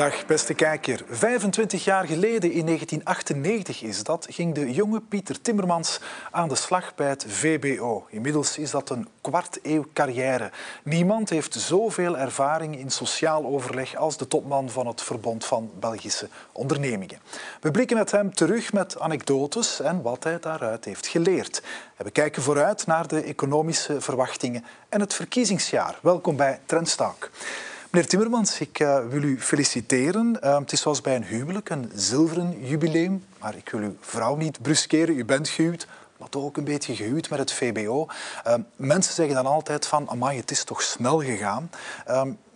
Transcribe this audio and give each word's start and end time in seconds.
Dag 0.00 0.26
beste 0.26 0.54
kijker. 0.54 1.02
25 1.08 1.84
jaar 1.84 2.06
geleden, 2.06 2.52
in 2.52 2.66
1998 2.66 3.82
is 3.82 4.04
dat, 4.04 4.26
ging 4.30 4.54
de 4.54 4.72
jonge 4.72 5.00
Pieter 5.00 5.40
Timmermans 5.40 6.00
aan 6.30 6.48
de 6.48 6.54
slag 6.54 6.94
bij 6.94 7.08
het 7.08 7.24
VBO. 7.28 8.06
Inmiddels 8.08 8.58
is 8.58 8.70
dat 8.70 8.90
een 8.90 9.08
kwart 9.20 9.58
eeuw 9.62 9.86
carrière. 9.94 10.50
Niemand 10.82 11.30
heeft 11.30 11.54
zoveel 11.54 12.18
ervaring 12.18 12.78
in 12.78 12.90
sociaal 12.90 13.44
overleg 13.44 13.96
als 13.96 14.16
de 14.16 14.28
topman 14.28 14.70
van 14.70 14.86
het 14.86 15.02
Verbond 15.02 15.44
van 15.44 15.70
Belgische 15.80 16.28
Ondernemingen. 16.52 17.18
We 17.60 17.70
blikken 17.70 17.96
met 17.96 18.10
hem 18.10 18.34
terug 18.34 18.72
met 18.72 19.00
anekdotes 19.00 19.80
en 19.80 20.02
wat 20.02 20.24
hij 20.24 20.38
daaruit 20.40 20.84
heeft 20.84 21.06
geleerd. 21.06 21.62
We 21.96 22.10
kijken 22.10 22.42
vooruit 22.42 22.86
naar 22.86 23.06
de 23.06 23.22
economische 23.22 24.00
verwachtingen 24.00 24.64
en 24.88 25.00
het 25.00 25.14
verkiezingsjaar. 25.14 25.98
Welkom 26.02 26.36
bij 26.36 26.60
Trendstalk. 26.66 27.30
Meneer 27.90 28.08
Timmermans, 28.08 28.60
ik 28.60 28.80
uh, 28.80 28.98
wil 29.08 29.22
u 29.22 29.40
feliciteren. 29.40 30.38
Uh, 30.44 30.58
het 30.58 30.72
is 30.72 30.80
zoals 30.80 31.00
bij 31.00 31.16
een 31.16 31.24
huwelijk, 31.24 31.70
een 31.70 31.90
zilveren 31.94 32.66
jubileum. 32.66 33.24
Maar 33.40 33.56
ik 33.56 33.68
wil 33.68 33.80
uw 33.80 33.96
vrouw 34.00 34.36
niet 34.36 34.62
bruskeren. 34.62 35.16
U 35.16 35.24
bent 35.24 35.48
gehuwd, 35.48 35.86
maar 36.18 36.28
toch 36.28 36.42
ook 36.42 36.56
een 36.56 36.64
beetje 36.64 36.96
gehuwd 36.96 37.30
met 37.30 37.38
het 37.38 37.52
VBO. 37.52 38.06
Uh, 38.46 38.54
mensen 38.76 39.14
zeggen 39.14 39.34
dan 39.34 39.46
altijd 39.46 39.86
van, 39.86 40.10
amai, 40.10 40.38
het 40.38 40.50
is 40.50 40.64
toch 40.64 40.82
snel 40.82 41.22
gegaan. 41.22 41.70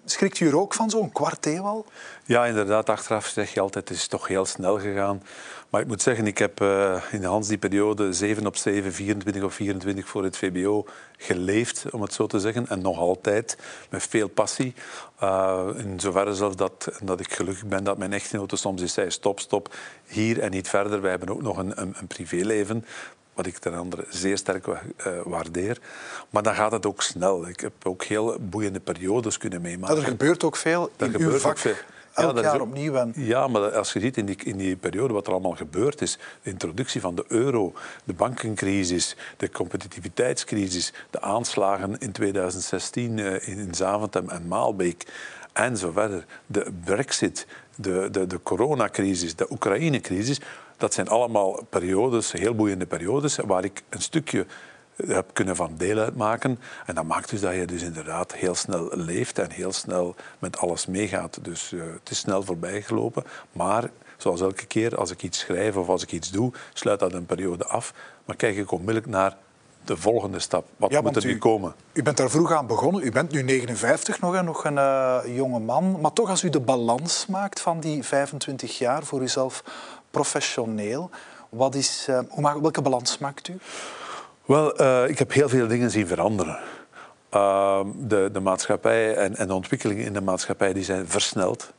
Schrikt 0.05 0.41
u 0.41 0.49
er 0.49 0.59
ook 0.59 0.75
van, 0.75 0.91
zo'n 0.91 1.13
kwart 1.13 1.47
eeuw 1.47 1.63
al? 1.63 1.87
Ja, 2.25 2.47
inderdaad. 2.47 2.89
Achteraf 2.89 3.27
zeg 3.27 3.55
je 3.55 3.61
altijd, 3.61 3.89
het 3.89 3.99
is 3.99 4.07
toch 4.07 4.29
heel 4.29 4.45
snel 4.45 4.79
gegaan. 4.79 5.23
Maar 5.71 5.83
ik 5.83 5.89
moet 5.89 6.03
zeggen, 6.03 6.27
ik 6.27 6.39
heb 6.39 6.61
uh, 6.61 7.03
in 7.13 7.21
de 7.21 7.27
Hans 7.27 7.49
die 7.49 7.59
periode 7.59 8.13
7 8.13 8.47
op 8.47 8.57
7, 8.57 8.93
24 8.93 9.43
op 9.43 9.53
24 9.53 10.09
voor 10.09 10.25
het 10.25 10.37
VBO 10.37 10.87
geleefd, 11.17 11.85
om 11.91 12.03
het 12.03 12.13
zo 12.13 12.27
te 12.27 12.41
zeggen. 12.41 12.69
En 12.69 12.83
nog 12.83 12.99
altijd, 12.99 13.57
met 13.91 14.03
veel 14.03 14.29
passie. 14.29 14.75
Uh, 15.23 15.69
in 15.77 16.01
zoverre 16.01 16.35
zelfs 16.35 16.57
dat, 16.57 16.89
dat 17.03 17.21
ik 17.21 17.33
gelukkig 17.33 17.67
ben 17.67 17.85
dat 17.85 17.99
mijn 17.99 18.13
echtgenote 18.13 18.57
soms 18.57 18.81
eens 18.81 18.93
zei, 18.93 19.11
stop, 19.11 19.41
stop, 19.41 19.75
hier 20.07 20.41
en 20.41 20.51
niet 20.51 20.69
verder. 20.69 21.01
Wij 21.01 21.11
hebben 21.11 21.29
ook 21.29 21.43
nog 21.43 21.57
een, 21.57 21.79
een 21.79 22.07
privéleven 22.07 22.85
wat 23.35 23.47
ik 23.47 23.59
ten 23.59 23.75
andere 23.75 24.05
zeer 24.09 24.39
sterk 24.39 24.67
uh, 24.67 24.77
waardeer. 25.25 25.81
Maar 26.31 26.43
dan 26.43 26.55
gaat 26.55 26.73
het 26.73 26.87
ook 26.87 27.03
snel. 27.03 27.49
Ik 27.49 27.61
heb 27.61 27.73
ook 27.83 28.05
heel 28.05 28.37
boeiende 28.41 28.81
periodes 28.81 29.39
kunnen 29.39 29.61
meemaken. 29.61 29.97
er 29.97 30.03
gebeurt 30.03 30.45
ook 30.45 30.57
veel 30.57 30.91
in 30.97 31.15
er 31.15 31.21
uw 31.21 31.39
vak. 31.39 31.59
Veel 31.59 31.75
elk 32.15 32.37
ja, 32.37 32.43
jaar 32.43 32.61
opnieuw. 32.61 32.95
En... 32.95 33.13
Ja, 33.17 33.47
maar 33.47 33.71
als 33.71 33.93
je 33.93 34.01
ziet 34.01 34.17
in 34.17 34.27
die, 34.27 34.37
in 34.45 34.57
die 34.57 34.77
periode 34.77 35.13
wat 35.13 35.27
er 35.27 35.33
allemaal 35.33 35.57
gebeurd 35.57 36.01
is, 36.01 36.19
de 36.43 36.51
introductie 36.51 37.01
van 37.01 37.15
de 37.15 37.25
euro, 37.29 37.73
de 38.05 38.13
bankencrisis, 38.13 39.17
de 39.37 39.51
competitiviteitscrisis, 39.51 40.93
de 41.11 41.21
aanslagen 41.21 41.99
in 41.99 42.13
2016 42.13 43.19
uh, 43.19 43.49
in 43.49 43.75
Zaventem 43.75 44.29
en 44.29 44.47
Maalbeek 44.49 45.07
en 45.53 45.77
zo 45.77 45.91
verder, 45.91 46.25
de 46.47 46.73
brexit, 46.85 47.47
de, 47.77 48.09
de, 48.11 48.27
de 48.27 48.43
coronacrisis, 48.43 49.37
de 49.37 49.47
Oekraïne-crisis, 49.51 50.41
dat 50.77 50.95
zijn 50.95 51.09
allemaal 51.09 51.65
periodes, 51.69 52.33
heel 52.33 52.55
boeiende 52.55 52.87
periodes, 52.87 53.37
waar 53.37 53.65
ik 53.65 53.83
een 53.89 54.03
stukje 54.03 54.47
heb 54.97 55.31
kunnen 55.33 55.57
van 55.57 55.75
deel 55.77 55.99
uitmaken. 55.99 56.59
En 56.87 56.95
dat 56.95 57.05
maakt 57.05 57.31
dus 57.31 57.41
dat 57.41 57.55
je 57.55 57.67
dus 57.67 57.83
inderdaad 57.83 58.35
heel 58.35 58.55
snel 58.55 58.89
leeft 58.93 59.39
en 59.39 59.51
heel 59.51 59.73
snel 59.73 60.15
met 60.39 60.59
alles 60.59 60.87
meegaat. 60.87 61.39
Dus 61.43 61.73
uh, 61.73 61.83
het 61.83 62.11
is 62.11 62.19
snel 62.19 62.43
voorbijgelopen. 62.43 63.25
Maar 63.53 63.91
zoals 64.17 64.41
elke 64.41 64.67
keer 64.67 64.97
als 64.97 65.11
ik 65.11 65.23
iets 65.23 65.39
schrijf 65.39 65.77
of 65.77 65.89
als 65.89 66.03
ik 66.03 66.13
iets 66.13 66.31
doe, 66.31 66.53
sluit 66.73 67.01
dat 67.01 67.13
een 67.13 67.27
periode 67.27 67.65
af. 67.65 67.95
Maar 68.25 68.37
kijk 68.37 68.57
ik 68.57 68.71
onmiddellijk 68.71 69.07
naar 69.07 69.37
de 69.85 69.97
volgende 69.97 70.39
stap. 70.39 70.67
Wat 70.77 70.91
ja, 70.91 71.01
moet 71.01 71.17
er 71.17 71.27
nu 71.27 71.39
komen? 71.39 71.75
U 71.93 72.03
bent 72.03 72.17
daar 72.17 72.31
vroeg 72.31 72.53
aan 72.53 72.67
begonnen. 72.67 73.07
U 73.07 73.11
bent 73.11 73.31
nu 73.31 73.43
59 73.43 74.21
nog 74.21 74.35
en 74.35 74.45
nog 74.45 74.65
een 74.65 74.75
uh, 74.75 75.19
jonge 75.27 75.59
man. 75.59 76.01
Maar 76.01 76.13
toch, 76.13 76.31
als 76.31 76.43
u 76.43 76.51
de 76.51 76.61
balans 76.61 77.27
maakt 77.27 77.61
van 77.61 77.81
die 77.81 78.03
25 78.03 78.79
jaar 78.79 79.05
voor 79.05 79.23
uzelf 79.23 79.65
professioneel, 80.15 81.11
wat 81.49 81.75
is, 81.75 82.07
uh, 82.11 82.19
hoe, 82.29 82.61
welke 82.61 82.83
balans 82.83 83.19
maakt 83.19 83.49
u? 83.49 83.59
Wel, 84.45 84.81
uh, 84.81 85.09
ik 85.09 85.19
heb 85.19 85.33
heel 85.33 85.49
veel 85.49 85.67
dingen 85.67 85.91
zien 85.91 86.07
veranderen. 86.07 86.59
Uh, 87.35 87.81
de, 87.97 88.29
de 88.33 88.41
maatschappij 88.41 89.15
en, 89.15 89.37
en 89.37 89.47
de 89.47 89.55
ontwikkelingen 89.55 90.05
in 90.05 90.13
de 90.13 90.21
maatschappij 90.21 90.73
die 90.73 90.85
zijn 90.85 91.09
versneld. 91.09 91.73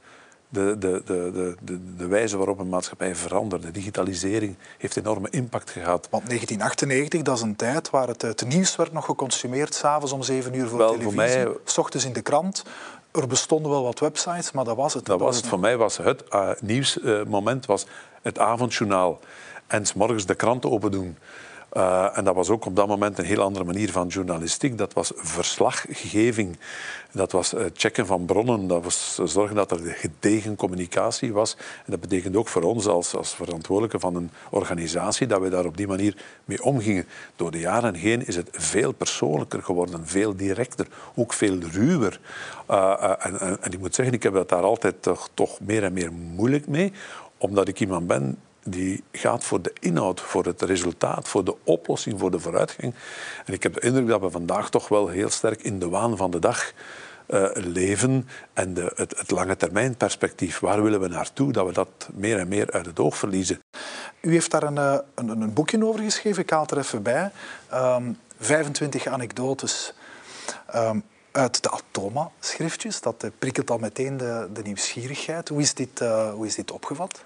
De, 0.49 0.77
de, 0.77 1.01
de, 1.05 1.55
de, 1.61 1.95
de 1.97 2.07
wijze 2.07 2.37
waarop 2.37 2.59
een 2.59 2.69
maatschappij 2.69 3.15
verandert, 3.15 3.61
de 3.61 3.71
digitalisering, 3.71 4.55
heeft 4.77 4.97
enorme 4.97 5.29
impact 5.29 5.69
gehad. 5.69 6.07
Want 6.11 6.27
1998, 6.27 7.21
dat 7.21 7.35
is 7.37 7.41
een 7.41 7.55
tijd 7.55 7.89
waar 7.89 8.07
het, 8.07 8.21
het 8.21 8.47
nieuws 8.47 8.75
werd 8.75 8.91
nog 8.91 9.05
geconsumeerd, 9.05 9.73
s'avonds 9.73 10.11
om 10.11 10.23
7 10.23 10.53
uur 10.53 10.67
voor 10.67 10.77
wel, 10.77 10.91
televisie, 10.91 11.13
voor 11.13 11.23
mij, 11.23 11.47
s 11.63 11.77
ochtends 11.77 12.05
in 12.05 12.13
de 12.13 12.21
krant. 12.21 12.63
Er 13.11 13.27
bestonden 13.27 13.71
wel 13.71 13.83
wat 13.83 13.99
websites, 13.99 14.51
maar 14.51 14.65
dat 14.65 14.75
was 14.75 14.93
het. 14.93 15.05
Dat, 15.05 15.19
was 15.19 15.35
het. 15.35 15.47
Voor 15.47 15.59
mij 15.59 15.77
was 15.77 15.97
het 15.97 16.23
uh, 16.29 16.49
nieuwsmoment 16.61 17.65
was 17.65 17.85
het 18.25 18.39
avondjournaal. 18.39 19.19
En 19.67 19.83
morgens 19.95 20.25
de 20.25 20.35
krant 20.35 20.65
open 20.65 20.91
doen. 20.91 21.17
Uh, 21.77 22.17
en 22.17 22.23
dat 22.23 22.35
was 22.35 22.49
ook 22.49 22.65
op 22.65 22.75
dat 22.75 22.87
moment 22.87 23.17
een 23.17 23.25
heel 23.25 23.41
andere 23.41 23.65
manier 23.65 23.91
van 23.91 24.07
journalistiek. 24.07 24.77
Dat 24.77 24.93
was 24.93 25.11
verslaggeving, 25.15 26.57
dat 27.11 27.31
was 27.31 27.53
uh, 27.53 27.61
checken 27.73 28.05
van 28.05 28.25
bronnen, 28.25 28.67
dat 28.67 28.83
was 28.83 29.19
zorgen 29.23 29.55
dat 29.55 29.71
er 29.71 29.79
gedegen 29.79 30.55
communicatie 30.55 31.33
was. 31.33 31.55
En 31.57 31.91
dat 31.91 31.99
betekent 31.99 32.35
ook 32.35 32.47
voor 32.47 32.61
ons 32.61 32.87
als, 32.87 33.15
als 33.15 33.35
verantwoordelijke 33.35 33.99
van 33.99 34.15
een 34.15 34.31
organisatie 34.49 35.27
dat 35.27 35.41
we 35.41 35.49
daar 35.49 35.65
op 35.65 35.77
die 35.77 35.87
manier 35.87 36.23
mee 36.45 36.63
omgingen. 36.63 37.07
Door 37.35 37.51
de 37.51 37.59
jaren 37.59 37.93
heen 37.93 38.27
is 38.27 38.35
het 38.35 38.49
veel 38.51 38.91
persoonlijker 38.91 39.63
geworden, 39.63 40.07
veel 40.07 40.35
directer, 40.35 40.87
ook 41.15 41.33
veel 41.33 41.59
ruwer. 41.71 42.19
En, 42.67 43.39
en, 43.61 43.71
ik 43.71 43.79
moet 43.79 43.95
zeggen, 43.95 44.15
ik 44.15 44.23
heb 44.23 44.33
het 44.33 44.49
daar 44.49 44.63
altijd 44.63 45.01
toch, 45.01 45.29
toch 45.33 45.59
meer 45.59 45.83
en 45.83 45.93
meer 45.93 46.13
moeilijk 46.13 46.67
mee, 46.67 46.93
omdat 47.45 47.67
ik 47.67 47.79
iemand 47.79 48.07
ben 48.07 48.37
die 48.63 49.03
gaat 49.11 49.43
voor 49.43 49.61
de 49.61 49.73
inhoud, 49.79 50.21
voor 50.21 50.45
het 50.45 50.61
resultaat, 50.61 51.27
voor 51.27 51.43
de 51.43 51.55
oplossing, 51.63 52.19
voor 52.19 52.31
de 52.31 52.39
vooruitgang. 52.39 52.93
En 53.45 53.53
ik 53.53 53.63
heb 53.63 53.73
de 53.73 53.79
indruk 53.79 54.07
dat 54.07 54.21
we 54.21 54.29
vandaag 54.29 54.69
toch 54.69 54.87
wel 54.87 55.07
heel 55.07 55.29
sterk 55.29 55.61
in 55.61 55.79
de 55.79 55.89
waan 55.89 56.17
van 56.17 56.31
de 56.31 56.39
dag 56.39 56.73
uh, 57.27 57.49
leven 57.53 58.27
en 58.53 58.73
de, 58.73 58.91
het, 58.95 59.17
het 59.17 59.31
lange 59.31 59.55
termijn 59.55 59.97
perspectief. 59.97 60.59
Waar 60.59 60.83
willen 60.83 60.99
we 60.99 61.07
naartoe? 61.07 61.51
Dat 61.51 61.65
we 61.65 61.73
dat 61.73 62.09
meer 62.13 62.39
en 62.39 62.47
meer 62.47 62.71
uit 62.71 62.85
het 62.85 62.99
oog 62.99 63.17
verliezen. 63.17 63.59
U 64.21 64.31
heeft 64.31 64.51
daar 64.51 64.63
een, 64.63 64.77
eh, 64.77 64.97
een, 65.15 65.29
een 65.29 65.53
boekje 65.53 65.85
over 65.85 65.99
geschreven, 65.99 66.41
ik 66.41 66.49
haal 66.49 66.61
het 66.61 66.71
er 66.71 66.77
even 66.77 67.01
bij. 67.01 67.23
Um, 67.23 67.31
ehm, 67.69 68.11
25 68.39 69.07
anekdotes. 69.07 69.93
Um, 70.75 71.03
uit 71.35 71.63
de 71.63 71.69
Atoma-schriftjes. 71.69 73.01
Dat 73.01 73.23
eh, 73.23 73.29
prikkelt 73.39 73.69
al 73.69 73.77
meteen 73.77 74.17
de, 74.17 74.47
de 74.53 74.61
nieuwsgierigheid. 74.61 75.49
Hoe 75.49 75.61
is 75.61 75.73
dit, 75.73 76.01
uh, 76.01 76.33
hoe 76.33 76.45
is 76.45 76.55
dit 76.55 76.71
opgevat? 76.71 77.23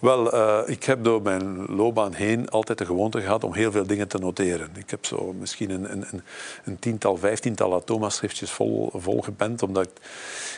Wel, 0.00 0.34
uh, 0.34 0.58
ik 0.66 0.84
heb 0.84 1.04
door 1.04 1.22
mijn 1.22 1.66
loopbaan 1.66 2.12
heen 2.12 2.48
altijd 2.48 2.78
de 2.78 2.86
gewoonte 2.86 3.20
gehad 3.20 3.44
om 3.44 3.54
heel 3.54 3.70
veel 3.72 3.86
dingen 3.86 4.08
te 4.08 4.18
noteren. 4.18 4.70
Ik 4.76 4.90
heb 4.90 5.04
zo 5.06 5.32
misschien 5.32 5.70
een, 5.70 5.92
een, 5.92 6.22
een 6.64 6.78
tiental, 6.78 7.16
vijftiental 7.16 7.74
Atoma-schriftjes 7.74 8.50
vol, 8.50 8.90
vol 8.94 9.20
gepend. 9.20 9.62
Omdat 9.62 9.88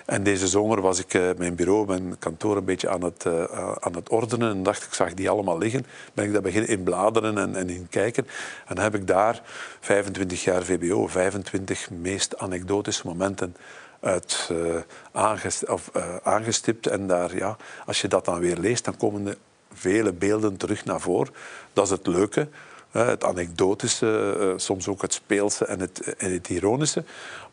en 0.07 0.23
deze 0.23 0.49
zomer 0.49 0.81
was 0.81 0.99
ik 0.99 1.37
mijn 1.39 1.55
bureau, 1.55 1.87
mijn 1.87 2.19
kantoor 2.19 2.57
een 2.57 2.65
beetje 2.65 2.89
aan 2.89 3.05
het, 3.05 3.27
aan 3.81 3.95
het 3.95 4.09
ordenen. 4.09 4.51
En 4.51 4.63
dacht 4.63 4.85
ik, 4.85 4.95
zag 4.95 5.15
die 5.15 5.31
allemaal 5.31 5.59
liggen. 5.59 5.87
Ben 6.15 6.25
ik 6.25 6.33
daar 6.33 6.43
beginnen 6.43 6.71
in 6.71 6.83
bladeren 6.83 7.39
en, 7.39 7.57
en 7.57 7.71
in 7.71 7.87
kijken. 7.91 8.27
En 8.67 8.75
dan 8.75 8.85
heb 8.85 8.95
ik 8.95 9.07
daar 9.07 9.43
25 9.81 10.45
jaar 10.45 10.63
VBO, 10.63 11.07
25 11.07 11.91
meest 11.91 12.39
anekdotes 12.95 13.03
momenten 13.03 13.57
uit, 14.01 14.51
of, 15.69 15.91
uh, 15.97 16.17
aangestipt. 16.23 16.87
En 16.87 17.07
daar, 17.07 17.37
ja, 17.37 17.57
als 17.87 18.01
je 18.01 18.09
dat 18.09 18.25
dan 18.25 18.39
weer 18.39 18.57
leest, 18.57 18.85
dan 18.85 18.97
komen 18.97 19.27
er 19.27 19.37
vele 19.73 20.13
beelden 20.13 20.57
terug 20.57 20.85
naar 20.85 21.01
voren. 21.01 21.35
Dat 21.73 21.85
is 21.85 21.91
het 21.91 22.07
leuke, 22.07 22.49
het 22.91 23.25
anekdotische, 23.25 24.37
uh, 24.39 24.53
soms 24.57 24.89
ook 24.89 25.03
het 25.03 25.13
speelse 25.13 25.65
en 25.65 25.81
het, 25.81 26.15
en 26.17 26.33
het 26.33 26.49
ironische. 26.49 27.05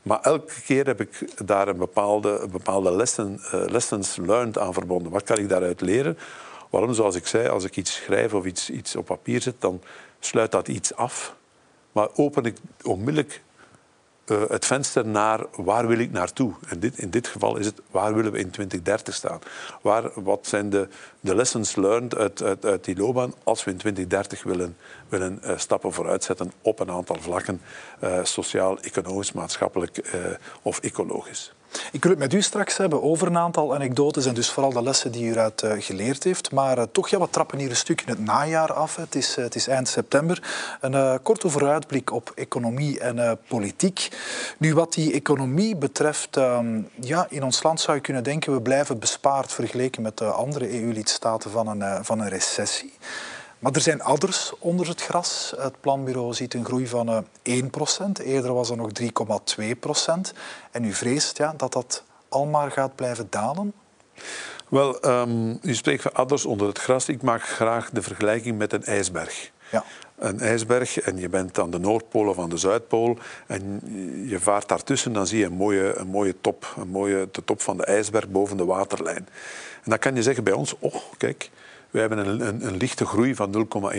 Maar 0.01 0.19
elke 0.21 0.61
keer 0.65 0.85
heb 0.85 1.01
ik 1.01 1.45
daar 1.45 1.67
een 1.67 1.77
bepaalde, 1.77 2.47
bepaalde 2.51 2.91
lessen, 2.95 3.39
lessons 3.51 4.15
learned 4.15 4.57
aan 4.57 4.73
verbonden. 4.73 5.11
Wat 5.11 5.23
kan 5.23 5.37
ik 5.37 5.49
daaruit 5.49 5.81
leren? 5.81 6.17
Waarom, 6.69 6.93
zoals 6.93 7.15
ik 7.15 7.27
zei, 7.27 7.47
als 7.47 7.63
ik 7.63 7.77
iets 7.77 7.93
schrijf 7.93 8.33
of 8.33 8.45
iets, 8.45 8.69
iets 8.69 8.95
op 8.95 9.05
papier 9.05 9.41
zet, 9.41 9.55
dan 9.59 9.81
sluit 10.19 10.51
dat 10.51 10.67
iets 10.67 10.95
af. 10.95 11.35
Maar 11.91 12.07
open 12.15 12.43
ik 12.43 12.57
onmiddellijk 12.83 13.41
uh, 14.25 14.41
het 14.47 14.65
venster 14.65 15.07
naar 15.07 15.45
waar 15.51 15.87
wil 15.87 15.99
ik 15.99 16.11
naartoe. 16.11 16.53
En 16.67 16.79
dit, 16.79 16.97
in 16.97 17.09
dit 17.09 17.27
geval 17.27 17.57
is 17.57 17.65
het 17.65 17.81
waar 17.91 18.13
willen 18.15 18.31
we 18.31 18.39
in 18.39 18.49
2030 18.49 19.13
staan. 19.13 19.39
Waar, 19.81 20.23
wat 20.23 20.47
zijn 20.47 20.69
de, 20.69 20.87
de 21.19 21.35
lessons 21.35 21.75
learned 21.75 22.15
uit, 22.15 22.63
uit, 22.63 22.83
die 22.83 22.97
loopbaan 22.97 23.33
als 23.43 23.63
we 23.63 23.71
in 23.71 23.77
2030 23.77 24.43
willen, 24.43 24.77
willen 25.09 25.39
uh, 25.43 25.57
stappen 25.57 25.93
vooruit 25.93 26.23
zetten 26.23 26.51
op 26.61 26.79
een 26.79 26.91
aantal 26.91 27.17
vlakken, 27.19 27.61
uh, 28.03 28.23
sociaal, 28.23 28.79
economisch, 28.79 29.31
maatschappelijk 29.31 30.11
of 30.61 30.79
ecologisch. 30.79 31.53
Ik 31.91 32.03
wil 32.03 32.11
het 32.11 32.19
met 32.19 32.33
u 32.33 32.41
straks 32.41 32.77
hebben 32.77 33.03
over 33.03 33.27
een 33.27 33.37
aantal 33.37 33.73
anekdotes 33.73 34.25
en 34.25 34.33
dus 34.33 34.49
vooral 34.49 34.71
de 34.71 34.83
lessen 34.83 35.11
die 35.11 35.25
u 35.25 35.31
eruit 35.31 35.61
uh, 35.63 35.71
geleerd 35.77 36.23
heeft. 36.23 36.51
Maar 36.51 36.77
uh, 36.77 36.83
toch, 36.91 37.09
ja, 37.09 37.19
we 37.19 37.29
trappen 37.29 37.59
hier 37.59 37.69
een 37.69 37.75
stuk 37.75 38.01
in 38.01 38.09
het 38.09 38.19
najaar 38.19 38.73
af. 38.73 38.95
Het 38.95 39.15
is, 39.15 39.37
uh, 39.37 39.43
het 39.43 39.55
is 39.55 39.67
eind 39.67 39.87
september. 39.87 40.43
Een 40.81 41.21
korte 41.21 41.49
vooruitblik 41.49 42.11
op 42.11 42.31
economie 42.35 42.99
en 42.99 43.39
politiek. 43.47 44.07
Nu, 44.57 44.73
wat 44.73 44.93
die 44.93 45.13
economie 45.13 45.75
betreft, 45.75 46.37
ehm, 46.37 46.81
ja, 46.99 47.25
in 47.29 47.43
ons 47.43 47.63
land 47.63 47.79
zou 47.79 47.97
je 47.97 48.03
kunnen 48.03 48.23
denken 48.23 48.53
we 48.53 48.61
blijven 48.61 48.99
bespaard 48.99 49.53
vergeleken 49.53 50.01
met 50.01 50.17
de 50.17 50.25
andere 50.25 50.81
EU-lidstaten 50.81 51.51
van 51.51 51.69
van 52.01 52.19
een 52.19 52.29
recessie. 52.29 52.93
Maar 53.61 53.71
er 53.71 53.81
zijn 53.81 54.01
adders 54.01 54.53
onder 54.59 54.87
het 54.87 55.01
gras. 55.01 55.53
Het 55.57 55.81
planbureau 55.81 56.33
ziet 56.33 56.53
een 56.53 56.65
groei 56.65 56.87
van 56.87 57.25
1%. 57.43 58.19
Eh, 58.19 58.33
Eerder 58.33 58.53
was 58.53 58.69
er 58.69 58.77
nog 58.77 58.91
3,2%. 58.91 60.33
En 60.71 60.83
u 60.83 60.93
vreest 60.93 61.37
ja, 61.37 61.53
dat 61.57 61.73
dat 61.73 62.03
al 62.29 62.45
maar 62.45 62.71
gaat 62.71 62.95
blijven 62.95 63.27
dalen? 63.29 63.73
Wel, 64.67 65.05
um, 65.05 65.59
u 65.61 65.75
spreekt 65.75 66.01
van 66.01 66.13
adders 66.13 66.45
onder 66.45 66.67
het 66.67 66.79
gras. 66.79 67.09
Ik 67.09 67.21
maak 67.21 67.41
graag 67.43 67.89
de 67.89 68.01
vergelijking 68.01 68.57
met 68.57 68.73
een 68.73 68.83
ijsberg. 68.83 69.51
Ja. 69.71 69.83
Een 70.17 70.39
ijsberg 70.39 70.99
en 70.99 71.17
je 71.17 71.29
bent 71.29 71.59
aan 71.59 71.71
de 71.71 71.79
Noordpool 71.79 72.27
of 72.27 72.39
aan 72.39 72.49
de 72.49 72.57
Zuidpool 72.57 73.17
en 73.47 73.81
je 74.27 74.39
vaart 74.39 74.67
daartussen, 74.67 75.13
dan 75.13 75.27
zie 75.27 75.39
je 75.39 75.45
een 75.45 75.53
mooie, 75.53 75.95
een 75.95 76.07
mooie 76.07 76.35
top, 76.41 76.73
een 76.77 76.87
mooie, 76.87 77.27
de 77.31 77.43
top 77.43 77.61
van 77.61 77.77
de 77.77 77.85
ijsberg 77.85 78.29
boven 78.29 78.57
de 78.57 78.65
waterlijn. 78.65 79.27
En 79.83 79.89
dan 79.89 79.99
kan 79.99 80.15
je 80.15 80.23
zeggen 80.23 80.43
bij 80.43 80.53
ons, 80.53 80.75
oh 80.79 80.95
kijk, 81.17 81.49
we 81.91 81.99
hebben 81.99 82.17
een, 82.17 82.47
een, 82.47 82.67
een 82.67 82.77
lichte 82.77 83.05
groei 83.05 83.35
van 83.35 83.67
0,1, 83.93 83.97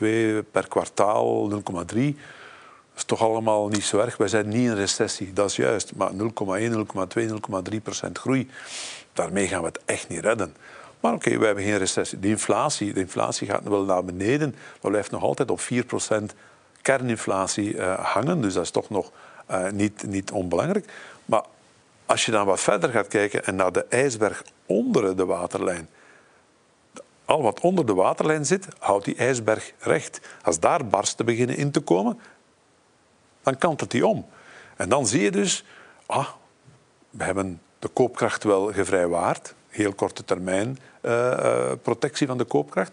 0,2 0.00 0.50
per 0.50 0.68
kwartaal, 0.68 1.50
0,3. 1.50 1.56
Dat 1.56 1.94
is 2.96 3.04
toch 3.04 3.20
allemaal 3.20 3.68
niet 3.68 3.84
zo 3.84 3.98
erg. 3.98 4.16
Wij 4.16 4.28
zijn 4.28 4.48
niet 4.48 4.68
in 4.68 4.74
recessie, 4.74 5.32
dat 5.32 5.50
is 5.50 5.56
juist. 5.56 5.94
Maar 5.94 6.10
0,1, 6.10 6.16
0,2, 6.16 6.22
0,3 7.72 7.82
procent 7.82 8.18
groei, 8.18 8.50
daarmee 9.12 9.48
gaan 9.48 9.60
we 9.60 9.66
het 9.66 9.80
echt 9.84 10.08
niet 10.08 10.20
redden. 10.20 10.54
Maar 11.00 11.12
oké, 11.12 11.38
we 11.38 11.46
hebben 11.46 11.64
geen 11.64 11.78
recessie. 11.78 12.18
De 12.18 12.28
inflatie, 12.28 12.92
de 12.92 13.00
inflatie 13.00 13.46
gaat 13.46 13.62
wel 13.62 13.84
naar 13.84 14.04
beneden, 14.04 14.54
maar 14.82 14.90
blijft 14.90 15.10
nog 15.10 15.22
altijd 15.22 15.50
op 15.50 15.60
4 15.60 15.84
procent 15.84 16.34
kerninflatie 16.82 17.74
uh, 17.74 17.98
hangen. 17.98 18.40
Dus 18.40 18.54
dat 18.54 18.62
is 18.62 18.70
toch 18.70 18.90
nog 18.90 19.10
uh, 19.50 19.70
niet, 19.70 20.02
niet 20.06 20.30
onbelangrijk. 20.30 20.92
Maar 21.24 21.44
als 22.06 22.24
je 22.24 22.32
dan 22.32 22.46
wat 22.46 22.60
verder 22.60 22.90
gaat 22.90 23.08
kijken 23.08 23.44
en 23.44 23.56
naar 23.56 23.72
de 23.72 23.84
ijsberg 23.88 24.44
onder 24.66 25.16
de 25.16 25.24
waterlijn, 25.24 25.88
al 27.30 27.42
wat 27.42 27.60
onder 27.60 27.86
de 27.86 27.94
waterlijn 27.94 28.46
zit, 28.46 28.66
houdt 28.78 29.04
die 29.04 29.16
ijsberg 29.16 29.72
recht. 29.78 30.20
Als 30.42 30.60
daar 30.60 30.86
barsten 30.86 31.24
beginnen 31.24 31.56
in 31.56 31.70
te 31.70 31.80
komen, 31.80 32.20
dan 33.42 33.58
kantelt 33.58 33.90
die 33.90 34.06
om. 34.06 34.26
En 34.76 34.88
dan 34.88 35.06
zie 35.06 35.22
je 35.22 35.30
dus, 35.30 35.64
ah, 36.06 36.28
we 37.10 37.24
hebben 37.24 37.60
de 37.78 37.88
koopkracht 37.88 38.44
wel 38.44 38.72
gevrijwaard, 38.72 39.54
heel 39.68 39.92
korte 39.92 40.24
termijn 40.24 40.78
uh, 41.02 41.12
uh, 41.12 41.72
protectie 41.82 42.26
van 42.26 42.38
de 42.38 42.44
koopkracht, 42.44 42.92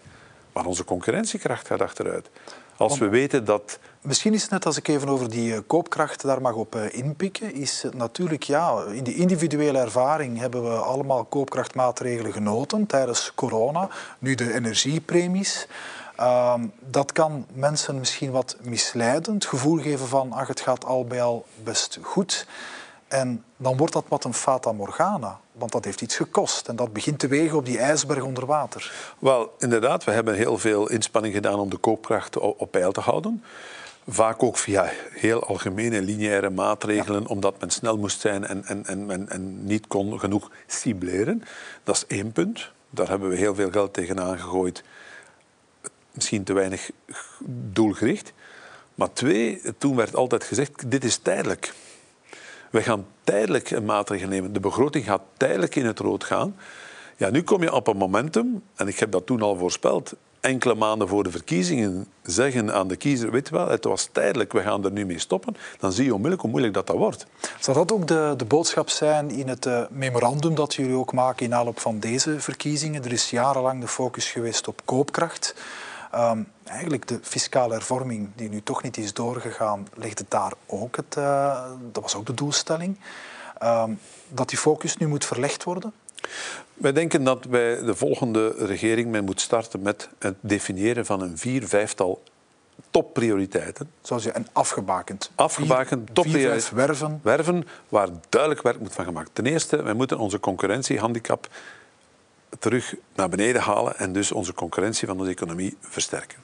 maar 0.53 0.65
onze 0.65 0.83
concurrentiekracht 0.83 1.67
gaat 1.67 1.81
achteruit. 1.81 2.29
Als 2.77 2.97
we 2.97 3.09
weten 3.09 3.45
dat... 3.45 3.79
Misschien 4.01 4.33
is 4.33 4.41
het 4.41 4.51
net 4.51 4.65
als 4.65 4.77
ik 4.77 4.87
even 4.87 5.09
over 5.09 5.29
die 5.29 5.53
eh, 5.53 5.59
koopkracht 5.67 6.21
daar 6.21 6.41
mag 6.41 6.53
op 6.53 6.75
eh, 6.75 6.97
inpikken, 6.97 7.53
is 7.53 7.85
natuurlijk, 7.95 8.43
ja, 8.43 8.83
in 8.91 9.03
de 9.03 9.15
individuele 9.15 9.79
ervaring 9.79 10.39
hebben 10.39 10.63
we 10.63 10.75
allemaal 10.75 11.23
koopkrachtmaatregelen 11.23 12.33
genoten 12.33 12.85
tijdens 12.85 13.31
corona. 13.35 13.89
Nu 14.19 14.35
de 14.35 14.53
energiepremies. 14.53 15.67
Uh, 16.19 16.53
dat 16.79 17.11
kan 17.11 17.45
mensen 17.53 17.99
misschien 17.99 18.31
wat 18.31 18.57
misleiden, 18.61 19.33
het 19.33 19.45
gevoel 19.45 19.77
geven 19.77 20.07
van 20.07 20.31
ach, 20.31 20.47
het 20.47 20.59
gaat 20.59 20.85
al 20.85 21.05
bij 21.05 21.21
al 21.21 21.45
best 21.63 21.99
goed. 22.01 22.47
En 23.07 23.43
dan 23.57 23.77
wordt 23.77 23.93
dat 23.93 24.05
wat 24.07 24.23
een 24.23 24.33
fata 24.33 24.71
morgana, 24.71 25.39
want 25.51 25.71
dat 25.71 25.85
heeft 25.85 26.01
iets 26.01 26.15
gekost. 26.15 26.67
En 26.67 26.75
dat 26.75 26.93
begint 26.93 27.19
te 27.19 27.27
wegen 27.27 27.57
op 27.57 27.65
die 27.65 27.79
ijsberg 27.79 28.23
onder 28.23 28.45
water. 28.45 28.93
Wel, 29.19 29.55
inderdaad, 29.59 30.03
we 30.03 30.11
hebben 30.11 30.35
heel 30.35 30.57
veel 30.57 30.89
inspanning 30.89 31.33
gedaan 31.33 31.59
om 31.59 31.69
de 31.69 31.77
koopkracht 31.77 32.37
op 32.37 32.71
peil 32.71 32.91
te 32.91 32.99
houden. 32.99 33.43
Vaak 34.07 34.43
ook 34.43 34.57
via 34.57 34.91
heel 35.11 35.43
algemene 35.43 36.01
lineaire 36.01 36.49
maatregelen, 36.49 37.27
omdat 37.27 37.59
men 37.59 37.69
snel 37.69 37.97
moest 37.97 38.19
zijn 38.19 38.45
en, 38.45 38.65
en, 38.65 38.85
en, 38.85 39.29
en 39.29 39.65
niet 39.65 39.87
kon 39.87 40.19
genoeg 40.19 40.51
cibleren. 40.67 41.43
Dat 41.83 41.95
is 41.95 42.05
één 42.07 42.31
punt. 42.31 42.71
Daar 42.89 43.09
hebben 43.09 43.29
we 43.29 43.35
heel 43.35 43.55
veel 43.55 43.71
geld 43.71 43.93
tegenaan 43.93 44.39
gegooid. 44.39 44.83
Misschien 46.11 46.43
te 46.43 46.53
weinig 46.53 46.91
doelgericht. 47.45 48.33
Maar 48.95 49.13
twee, 49.13 49.61
toen 49.77 49.95
werd 49.95 50.15
altijd 50.15 50.43
gezegd, 50.43 50.91
dit 50.91 51.03
is 51.03 51.17
tijdelijk. 51.17 51.73
We 52.77 52.83
gaan 52.83 53.05
tijdelijk 53.23 53.71
een 53.71 53.85
maatregel 53.85 54.27
nemen. 54.27 54.53
De 54.53 54.59
begroting 54.59 55.05
gaat 55.05 55.21
tijdelijk 55.37 55.75
in 55.75 55.85
het 55.85 55.99
rood 55.99 56.23
gaan. 56.23 56.55
Ja, 57.15 57.29
nu 57.29 57.43
kom 57.43 57.61
je 57.61 57.73
op 57.73 57.87
een 57.87 57.97
momentum, 57.97 58.63
en 58.75 58.87
ik 58.87 58.99
heb 58.99 59.11
dat 59.11 59.25
toen 59.25 59.41
al 59.41 59.55
voorspeld, 59.55 60.13
enkele 60.39 60.75
maanden 60.75 61.07
voor 61.07 61.23
de 61.23 61.31
verkiezingen 61.31 62.07
zeggen 62.23 62.73
aan 62.73 62.87
de 62.87 62.95
kiezer, 62.95 63.31
weet 63.31 63.49
wel, 63.49 63.67
het 63.67 63.83
was 63.83 64.09
tijdelijk, 64.11 64.53
we 64.53 64.61
gaan 64.61 64.85
er 64.85 64.91
nu 64.91 65.05
mee 65.05 65.19
stoppen, 65.19 65.55
dan 65.79 65.91
zie 65.91 66.03
je 66.03 66.09
onmiddellijk 66.09 66.41
hoe 66.41 66.51
moeilijk 66.51 66.73
dat, 66.73 66.87
dat 66.87 66.95
wordt. 66.95 67.25
Zal 67.59 67.73
dat 67.73 67.91
ook 67.91 68.07
de, 68.07 68.33
de 68.37 68.45
boodschap 68.45 68.89
zijn 68.89 69.29
in 69.29 69.47
het 69.47 69.65
uh, 69.65 69.81
memorandum 69.89 70.55
dat 70.55 70.73
jullie 70.73 70.95
ook 70.95 71.13
maken 71.13 71.45
in 71.45 71.53
aanloop 71.53 71.79
van 71.79 71.99
deze 71.99 72.39
verkiezingen? 72.39 73.03
Er 73.03 73.11
is 73.11 73.29
jarenlang 73.29 73.81
de 73.81 73.87
focus 73.87 74.31
geweest 74.31 74.67
op 74.67 74.81
koopkracht. 74.85 75.55
Um, 76.15 76.47
eigenlijk 76.63 77.07
de 77.07 77.19
fiscale 77.21 77.73
hervorming 77.73 78.29
die 78.35 78.49
nu 78.49 78.61
toch 78.61 78.83
niet 78.83 78.97
is 78.97 79.13
doorgegaan, 79.13 79.87
ligt 79.93 80.19
het 80.19 80.31
daar 80.31 80.53
ook 80.65 80.95
het, 80.95 81.15
uh, 81.17 81.63
dat 81.91 82.03
was 82.03 82.15
ook 82.15 82.25
de 82.25 82.33
doelstelling, 82.33 82.99
um, 83.63 83.99
dat 84.29 84.49
die 84.49 84.57
focus 84.57 84.97
nu 84.97 85.07
moet 85.07 85.25
verlegd 85.25 85.63
worden? 85.63 85.93
Wij 86.73 86.93
denken 86.93 87.23
dat 87.23 87.49
bij 87.49 87.81
de 87.81 87.95
volgende 87.95 88.53
regering 88.57 89.11
men 89.11 89.23
moet 89.23 89.41
starten 89.41 89.81
met 89.81 90.09
het 90.19 90.35
definiëren 90.39 91.05
van 91.05 91.21
een 91.21 91.37
vier, 91.37 91.67
vijftal 91.67 92.23
topprioriteiten. 92.89 93.91
Zoals 94.01 94.23
je 94.23 94.35
een 94.35 94.47
afgebakend. 94.51 95.31
Afgebakend, 95.35 96.15
topprioriteiten. 96.15 96.75
werven. 96.75 97.19
Werven 97.23 97.67
waar 97.89 98.07
duidelijk 98.29 98.61
werk 98.61 98.79
moet 98.79 98.93
van 98.93 99.05
gemaakt. 99.05 99.29
Ten 99.33 99.45
eerste, 99.45 99.83
wij 99.83 99.93
moeten 99.93 100.17
onze 100.17 100.39
concurrentiehandicap 100.39 101.47
terug 102.59 102.95
naar 103.15 103.29
beneden 103.29 103.61
halen 103.61 103.97
en 103.97 104.13
dus 104.13 104.31
onze 104.31 104.53
concurrentie 104.53 105.07
van 105.07 105.19
onze 105.19 105.31
economie 105.31 105.77
versterken. 105.79 106.37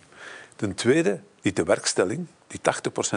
Ten 0.55 0.73
tweede, 0.73 1.19
die 1.41 1.53
tewerkstelling, 1.53 2.27
die 2.47 2.59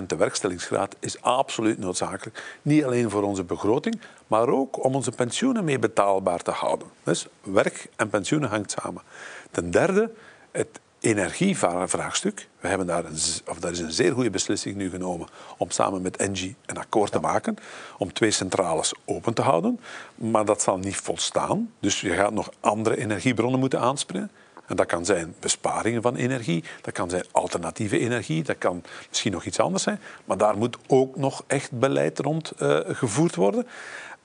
80% 0.02 0.06
tewerkstellingsgraad, 0.06 0.96
is 0.98 1.22
absoluut 1.22 1.78
noodzakelijk. 1.78 2.58
Niet 2.62 2.84
alleen 2.84 3.10
voor 3.10 3.22
onze 3.22 3.44
begroting, 3.44 4.00
maar 4.26 4.48
ook 4.48 4.84
om 4.84 4.94
onze 4.94 5.10
pensioenen 5.10 5.64
mee 5.64 5.78
betaalbaar 5.78 6.42
te 6.42 6.50
houden. 6.50 6.88
Dus 7.02 7.26
werk 7.42 7.88
en 7.96 8.08
pensioenen 8.08 8.48
hangt 8.48 8.70
samen. 8.70 9.02
Ten 9.50 9.70
derde, 9.70 10.10
het 10.50 10.80
energievraagstuk. 11.06 12.48
We 12.60 12.68
hebben 12.68 12.86
daar 12.86 13.04
een, 13.04 13.18
of 13.46 13.58
daar 13.58 13.70
is 13.70 13.78
een 13.78 13.92
zeer 13.92 14.12
goede 14.12 14.30
beslissing 14.30 14.76
nu 14.76 14.90
genomen 14.90 15.28
om 15.56 15.70
samen 15.70 16.02
met 16.02 16.16
Engie 16.16 16.56
een 16.66 16.78
akkoord 16.78 17.12
te 17.12 17.20
maken 17.20 17.56
om 17.98 18.12
twee 18.12 18.30
centrales 18.30 18.94
open 19.04 19.34
te 19.34 19.42
houden. 19.42 19.80
Maar 20.14 20.44
dat 20.44 20.62
zal 20.62 20.78
niet 20.78 20.96
volstaan. 20.96 21.72
Dus 21.80 22.00
je 22.00 22.10
gaat 22.10 22.32
nog 22.32 22.50
andere 22.60 22.96
energiebronnen 22.96 23.60
moeten 23.60 23.80
aanspreken. 23.80 24.30
En 24.66 24.76
dat 24.76 24.86
kan 24.86 25.04
zijn 25.04 25.34
besparingen 25.40 26.02
van 26.02 26.16
energie, 26.16 26.64
dat 26.82 26.94
kan 26.94 27.10
zijn 27.10 27.24
alternatieve 27.30 27.98
energie, 27.98 28.42
dat 28.42 28.58
kan 28.58 28.82
misschien 29.08 29.32
nog 29.32 29.44
iets 29.44 29.60
anders 29.60 29.82
zijn. 29.82 30.00
Maar 30.24 30.36
daar 30.36 30.56
moet 30.58 30.76
ook 30.86 31.16
nog 31.16 31.44
echt 31.46 31.70
beleid 31.78 32.18
rond 32.18 32.52
uh, 32.58 32.78
gevoerd 32.84 33.34
worden. 33.34 33.66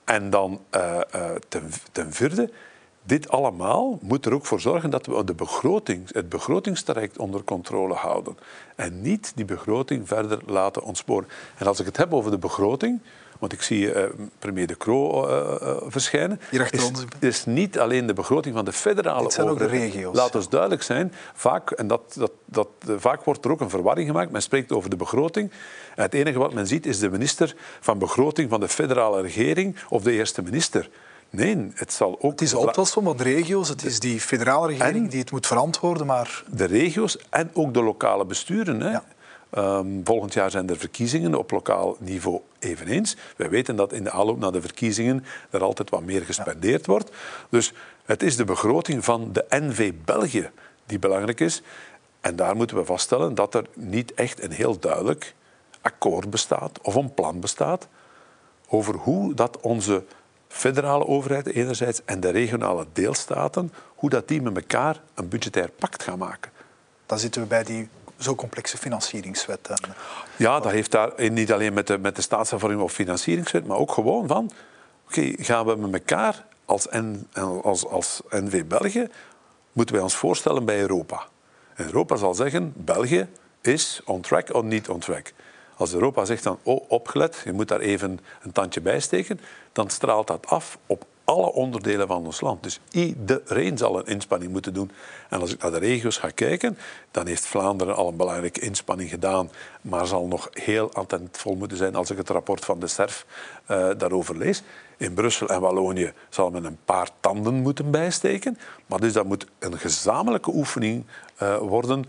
En 0.04 0.30
dan 0.30 0.60
uh, 0.76 1.00
uh, 1.14 1.30
ten, 1.48 1.70
ten 1.92 2.12
vierde, 2.12 2.50
dit 3.02 3.28
allemaal 3.28 3.98
moet 4.02 4.26
er 4.26 4.34
ook 4.34 4.46
voor 4.46 4.60
zorgen 4.60 4.90
dat 4.90 5.06
we 5.06 5.24
de 5.24 5.34
begroting, 5.34 6.12
het 6.12 6.28
begrotingstraject 6.28 7.18
onder 7.18 7.44
controle 7.44 7.94
houden. 7.94 8.36
En 8.76 9.00
niet 9.00 9.32
die 9.34 9.44
begroting 9.44 10.08
verder 10.08 10.38
laten 10.46 10.82
ontsporen. 10.82 11.28
En 11.56 11.66
als 11.66 11.80
ik 11.80 11.86
het 11.86 11.96
heb 11.96 12.12
over 12.12 12.30
de 12.30 12.38
begroting, 12.38 13.00
want 13.38 13.52
ik 13.54 13.62
zie 13.62 13.94
uh, 13.94 14.04
premier 14.38 14.66
De 14.66 14.76
Croo 14.76 15.28
uh, 15.28 15.54
uh, 15.62 15.76
verschijnen. 15.86 16.40
Is, 16.70 16.92
is 17.18 17.44
niet 17.44 17.78
alleen 17.78 18.06
de 18.06 18.12
begroting 18.12 18.54
van 18.54 18.64
de 18.64 18.72
federale 18.72 19.22
Dit 19.22 19.32
zijn 19.32 19.48
ook 19.48 19.58
de 19.58 19.66
regio's. 19.66 20.16
Laat 20.16 20.34
ons 20.34 20.48
duidelijk 20.48 20.82
zijn, 20.82 21.12
vaak, 21.34 21.70
en 21.70 21.86
dat, 21.86 22.00
dat, 22.14 22.32
dat, 22.44 22.68
vaak 22.96 23.24
wordt 23.24 23.44
er 23.44 23.50
ook 23.50 23.60
een 23.60 23.70
verwarring 23.70 24.06
gemaakt. 24.06 24.30
Men 24.30 24.42
spreekt 24.42 24.72
over 24.72 24.90
de 24.90 24.96
begroting. 24.96 25.50
En 25.94 26.02
het 26.02 26.14
enige 26.14 26.38
wat 26.38 26.52
men 26.54 26.66
ziet 26.66 26.86
is 26.86 26.98
de 26.98 27.10
minister 27.10 27.54
van 27.80 27.98
begroting 27.98 28.50
van 28.50 28.60
de 28.60 28.68
federale 28.68 29.20
regering 29.20 29.76
of 29.88 30.02
de 30.02 30.12
eerste 30.12 30.42
minister. 30.42 30.90
Nee, 31.32 31.70
het 31.74 31.92
zal 31.92 32.18
ook... 32.20 32.30
Het 32.30 32.40
is 32.40 32.54
optelsom 32.54 33.04
van 33.04 33.16
de 33.16 33.22
regio's, 33.22 33.68
het 33.68 33.84
is 33.84 34.00
die 34.00 34.20
federale 34.20 34.66
regering 34.66 35.10
die 35.10 35.20
het 35.20 35.30
moet 35.30 35.46
verantwoorden, 35.46 36.06
maar... 36.06 36.44
De 36.50 36.64
regio's 36.64 37.18
en 37.30 37.50
ook 37.52 37.74
de 37.74 37.82
lokale 37.82 38.24
besturen. 38.24 38.80
Hè. 38.80 38.90
Ja. 38.90 39.04
Um, 39.58 40.00
volgend 40.04 40.32
jaar 40.32 40.50
zijn 40.50 40.68
er 40.68 40.76
verkiezingen 40.76 41.34
op 41.34 41.50
lokaal 41.50 41.96
niveau 41.98 42.40
eveneens. 42.58 43.16
Wij 43.36 43.50
weten 43.50 43.76
dat 43.76 43.92
in 43.92 44.04
de 44.04 44.10
aanloop 44.10 44.38
naar 44.38 44.52
de 44.52 44.60
verkiezingen 44.60 45.24
er 45.50 45.62
altijd 45.62 45.90
wat 45.90 46.02
meer 46.02 46.22
gespendeerd 46.22 46.86
wordt. 46.86 47.10
Dus 47.48 47.72
het 48.04 48.22
is 48.22 48.36
de 48.36 48.44
begroting 48.44 49.04
van 49.04 49.32
de 49.32 49.44
NV 49.48 49.92
België 50.04 50.50
die 50.86 50.98
belangrijk 50.98 51.40
is. 51.40 51.62
En 52.20 52.36
daar 52.36 52.56
moeten 52.56 52.76
we 52.76 52.84
vaststellen 52.84 53.34
dat 53.34 53.54
er 53.54 53.66
niet 53.74 54.14
echt 54.14 54.42
een 54.42 54.52
heel 54.52 54.78
duidelijk 54.78 55.34
akkoord 55.80 56.30
bestaat 56.30 56.80
of 56.82 56.94
een 56.94 57.14
plan 57.14 57.40
bestaat 57.40 57.88
over 58.68 58.94
hoe 58.94 59.34
dat 59.34 59.60
onze 59.60 60.04
federale 60.52 61.06
overheid 61.06 61.46
enerzijds 61.46 62.00
en 62.04 62.20
de 62.20 62.30
regionale 62.30 62.86
deelstaten, 62.92 63.72
hoe 63.94 64.10
dat 64.10 64.28
die 64.28 64.42
met 64.42 64.56
elkaar 64.56 65.00
een 65.14 65.28
budgetair 65.28 65.68
pact 65.68 66.02
gaan 66.02 66.18
maken. 66.18 66.50
Dan 67.06 67.18
zitten 67.18 67.42
we 67.42 67.48
bij 67.48 67.64
die 67.64 67.88
zo 68.18 68.34
complexe 68.34 68.78
financieringswet. 68.78 69.70
Ja, 70.36 70.60
dat 70.60 70.72
heeft 70.72 70.90
daar 70.90 71.30
niet 71.30 71.52
alleen 71.52 71.72
met 71.72 71.86
de, 71.86 71.98
met 71.98 72.16
de 72.16 72.22
staatshervorming 72.22 72.82
of 72.82 72.92
financieringswet, 72.92 73.66
maar 73.66 73.76
ook 73.76 73.92
gewoon 73.92 74.26
van, 74.26 74.50
oké, 75.06 75.32
gaan 75.36 75.66
we 75.66 75.76
met 75.76 75.92
elkaar 75.92 76.44
als, 76.64 76.86
N, 76.90 77.28
als, 77.62 77.86
als 77.86 78.20
NV 78.28 78.64
België, 78.64 79.08
moeten 79.72 79.94
wij 79.94 80.04
ons 80.04 80.14
voorstellen 80.14 80.64
bij 80.64 80.80
Europa. 80.80 81.22
En 81.74 81.84
Europa 81.84 82.16
zal 82.16 82.34
zeggen, 82.34 82.72
België 82.76 83.28
is 83.60 84.00
on 84.04 84.20
track 84.20 84.54
of 84.54 84.62
niet 84.62 84.88
on 84.88 84.98
track. 84.98 85.32
Als 85.76 85.94
Europa 85.94 86.24
zegt 86.24 86.44
dan, 86.44 86.58
oh, 86.62 86.84
opgelet, 86.88 87.42
je 87.44 87.52
moet 87.52 87.68
daar 87.68 87.80
even 87.80 88.20
een 88.42 88.52
tandje 88.52 88.80
bij 88.80 89.00
steken, 89.00 89.40
dan 89.72 89.90
straalt 89.90 90.26
dat 90.26 90.46
af 90.46 90.78
op 90.86 91.04
alle 91.24 91.52
onderdelen 91.52 92.06
van 92.06 92.26
ons 92.26 92.40
land. 92.40 92.62
Dus 92.62 92.80
iedereen 92.90 93.78
zal 93.78 93.98
een 93.98 94.06
inspanning 94.06 94.52
moeten 94.52 94.74
doen. 94.74 94.90
En 95.28 95.40
als 95.40 95.52
ik 95.52 95.62
naar 95.62 95.70
de 95.70 95.78
regio's 95.78 96.16
ga 96.16 96.28
kijken, 96.28 96.78
dan 97.10 97.26
heeft 97.26 97.46
Vlaanderen 97.46 97.96
al 97.96 98.08
een 98.08 98.16
belangrijke 98.16 98.60
inspanning 98.60 99.10
gedaan, 99.10 99.50
maar 99.80 100.06
zal 100.06 100.26
nog 100.26 100.48
heel 100.52 100.92
attentvol 100.92 101.54
moeten 101.54 101.76
zijn 101.76 101.94
als 101.94 102.10
ik 102.10 102.16
het 102.16 102.28
rapport 102.28 102.64
van 102.64 102.80
de 102.80 102.86
SERF 102.86 103.26
uh, 103.70 103.88
daarover 103.98 104.36
lees. 104.36 104.62
In 104.96 105.14
Brussel 105.14 105.48
en 105.48 105.60
Wallonië 105.60 106.12
zal 106.28 106.50
men 106.50 106.64
een 106.64 106.78
paar 106.84 107.08
tanden 107.20 107.54
moeten 107.54 107.90
bijsteken, 107.90 108.58
maar 108.86 109.00
dus 109.00 109.12
dat 109.12 109.24
moet 109.24 109.46
een 109.58 109.78
gezamenlijke 109.78 110.50
oefening 110.50 111.04
uh, 111.42 111.56
worden, 111.56 112.04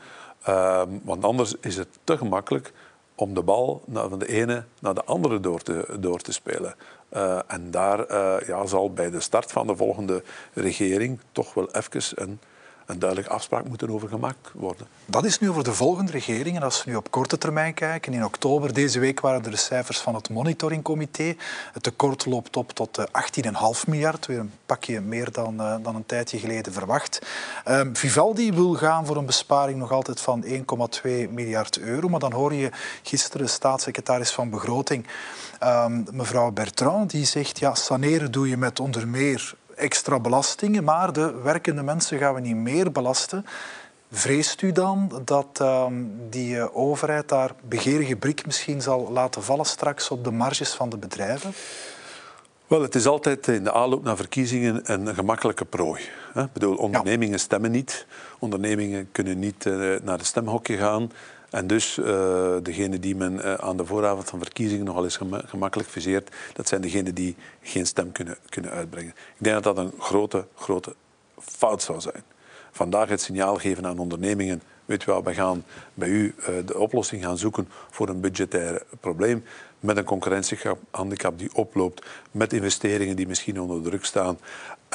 uh, 0.47 0.81
want 1.03 1.23
anders 1.23 1.55
is 1.61 1.75
het 1.75 1.87
te 2.03 2.17
gemakkelijk 2.17 2.73
om 3.15 3.33
de 3.33 3.41
bal 3.41 3.81
van 3.93 4.19
de 4.19 4.27
ene 4.27 4.63
naar 4.79 4.93
de 4.93 5.03
andere 5.03 5.39
door 5.39 5.61
te, 5.61 5.97
door 5.99 6.19
te 6.19 6.31
spelen. 6.31 6.75
Uh, 7.13 7.39
en 7.47 7.71
daar 7.71 8.11
uh, 8.11 8.47
ja, 8.47 8.65
zal 8.65 8.93
bij 8.93 9.09
de 9.09 9.19
start 9.19 9.51
van 9.51 9.67
de 9.67 9.75
volgende 9.75 10.23
regering 10.53 11.19
toch 11.31 11.53
wel 11.53 11.71
even 11.71 12.23
een 12.23 12.39
een 12.93 12.99
duidelijke 12.99 13.33
afspraak 13.33 13.67
moeten 13.67 13.89
over 13.89 14.09
gemaakt 14.09 14.51
worden. 14.53 14.87
Dat 15.05 15.25
is 15.25 15.39
nu 15.39 15.49
over 15.49 15.63
de 15.63 15.73
volgende 15.73 16.11
regering. 16.11 16.55
En 16.55 16.63
als 16.63 16.83
we 16.83 16.89
nu 16.89 16.95
op 16.95 17.11
korte 17.11 17.37
termijn 17.37 17.73
kijken, 17.73 18.13
in 18.13 18.25
oktober 18.25 18.73
deze 18.73 18.99
week 18.99 19.19
waren 19.19 19.43
er 19.43 19.51
de 19.51 19.57
cijfers 19.57 19.97
van 19.97 20.15
het 20.15 20.29
monitoringcomité. 20.29 21.35
Het 21.73 21.83
tekort 21.83 22.25
loopt 22.25 22.57
op 22.57 22.71
tot 22.71 22.99
18,5 22.99 23.05
eh, 23.43 23.83
miljard, 23.87 24.25
weer 24.25 24.39
een 24.39 24.51
pakje 24.65 25.01
meer 25.01 25.31
dan, 25.31 25.61
uh, 25.61 25.75
dan 25.81 25.95
een 25.95 26.05
tijdje 26.05 26.39
geleden 26.39 26.73
verwacht. 26.73 27.21
Um, 27.67 27.95
Vivaldi 27.95 28.53
wil 28.53 28.73
gaan 28.73 29.05
voor 29.05 29.17
een 29.17 29.25
besparing 29.25 29.79
nog 29.79 29.91
altijd 29.91 30.19
van 30.19 30.43
1,2 30.43 30.53
miljard 31.29 31.79
euro. 31.79 32.09
Maar 32.09 32.19
dan 32.19 32.33
hoor 32.33 32.53
je 32.53 32.69
gisteren 33.03 33.45
de 33.45 33.51
staatssecretaris 33.51 34.31
van 34.31 34.49
Begroting, 34.49 35.05
um, 35.63 36.05
mevrouw 36.11 36.51
Bertrand, 36.51 37.09
die 37.09 37.25
zegt 37.25 37.59
ja, 37.59 37.75
saneren 37.75 38.31
doe 38.31 38.49
je 38.49 38.57
met 38.57 38.79
onder 38.79 39.07
meer 39.07 39.53
extra 39.75 40.19
belastingen, 40.19 40.83
maar 40.83 41.13
de 41.13 41.41
werkende 41.43 41.83
mensen 41.83 42.17
gaan 42.17 42.33
we 42.33 42.39
niet 42.39 42.55
meer 42.55 42.91
belasten. 42.91 43.45
Vreest 44.11 44.61
u 44.61 44.71
dan 44.71 45.21
dat 45.25 45.59
uh, 45.61 45.85
die 46.29 46.55
uh, 46.55 46.65
overheid 46.75 47.29
daar 47.29 47.51
begeerige 47.61 48.15
brik 48.15 48.45
misschien 48.45 48.81
zal 48.81 49.11
laten 49.11 49.43
vallen 49.43 49.65
straks 49.65 50.09
op 50.09 50.23
de 50.23 50.31
marges 50.31 50.73
van 50.73 50.89
de 50.89 50.97
bedrijven? 50.97 51.53
Wel, 52.67 52.81
het 52.81 52.95
is 52.95 53.05
altijd 53.05 53.47
in 53.47 53.63
de 53.63 53.73
aanloop 53.73 54.03
naar 54.03 54.15
verkiezingen 54.15 54.81
een 54.83 55.15
gemakkelijke 55.15 55.65
prooi. 55.65 56.01
Ik 56.35 56.53
bedoel, 56.53 56.75
ondernemingen 56.75 57.39
stemmen 57.39 57.71
niet. 57.71 58.05
Ondernemingen 58.39 59.09
kunnen 59.11 59.39
niet 59.39 59.65
uh, 59.65 59.99
naar 60.03 60.17
de 60.17 60.23
stemhokje 60.23 60.77
gaan. 60.77 61.11
En 61.53 61.67
dus 61.67 61.97
uh, 61.97 62.05
degene 62.61 62.99
die 62.99 63.15
men 63.15 63.33
uh, 63.33 63.53
aan 63.53 63.77
de 63.77 63.85
vooravond 63.85 64.29
van 64.29 64.39
verkiezingen 64.39 64.85
nogal 64.85 65.03
eens 65.03 65.19
gemakkelijk 65.45 65.89
viseert, 65.89 66.35
dat 66.53 66.67
zijn 66.67 66.81
degenen 66.81 67.15
die 67.15 67.35
geen 67.61 67.85
stem 67.85 68.11
kunnen, 68.11 68.37
kunnen 68.49 68.71
uitbrengen. 68.71 69.09
Ik 69.09 69.43
denk 69.43 69.63
dat 69.63 69.75
dat 69.75 69.85
een 69.85 69.93
grote, 69.99 70.45
grote 70.55 70.95
fout 71.39 71.81
zou 71.81 72.01
zijn. 72.01 72.23
Vandaag 72.71 73.09
het 73.09 73.21
signaal 73.21 73.55
geven 73.55 73.85
aan 73.85 73.99
ondernemingen, 73.99 74.61
weet 74.85 75.03
je 75.03 75.11
wel, 75.11 75.23
we 75.23 75.33
gaan 75.33 75.63
bij 75.93 76.07
u 76.09 76.35
uh, 76.39 76.45
de 76.65 76.77
oplossing 76.77 77.23
gaan 77.23 77.37
zoeken 77.37 77.67
voor 77.89 78.09
een 78.09 78.21
budgetair 78.21 78.83
probleem 78.99 79.43
met 79.79 79.97
een 79.97 80.03
concurrentiehandicap 80.03 81.39
die 81.39 81.55
oploopt, 81.55 82.05
met 82.31 82.53
investeringen 82.53 83.15
die 83.15 83.27
misschien 83.27 83.61
onder 83.61 83.81
druk 83.81 84.05
staan. 84.05 84.37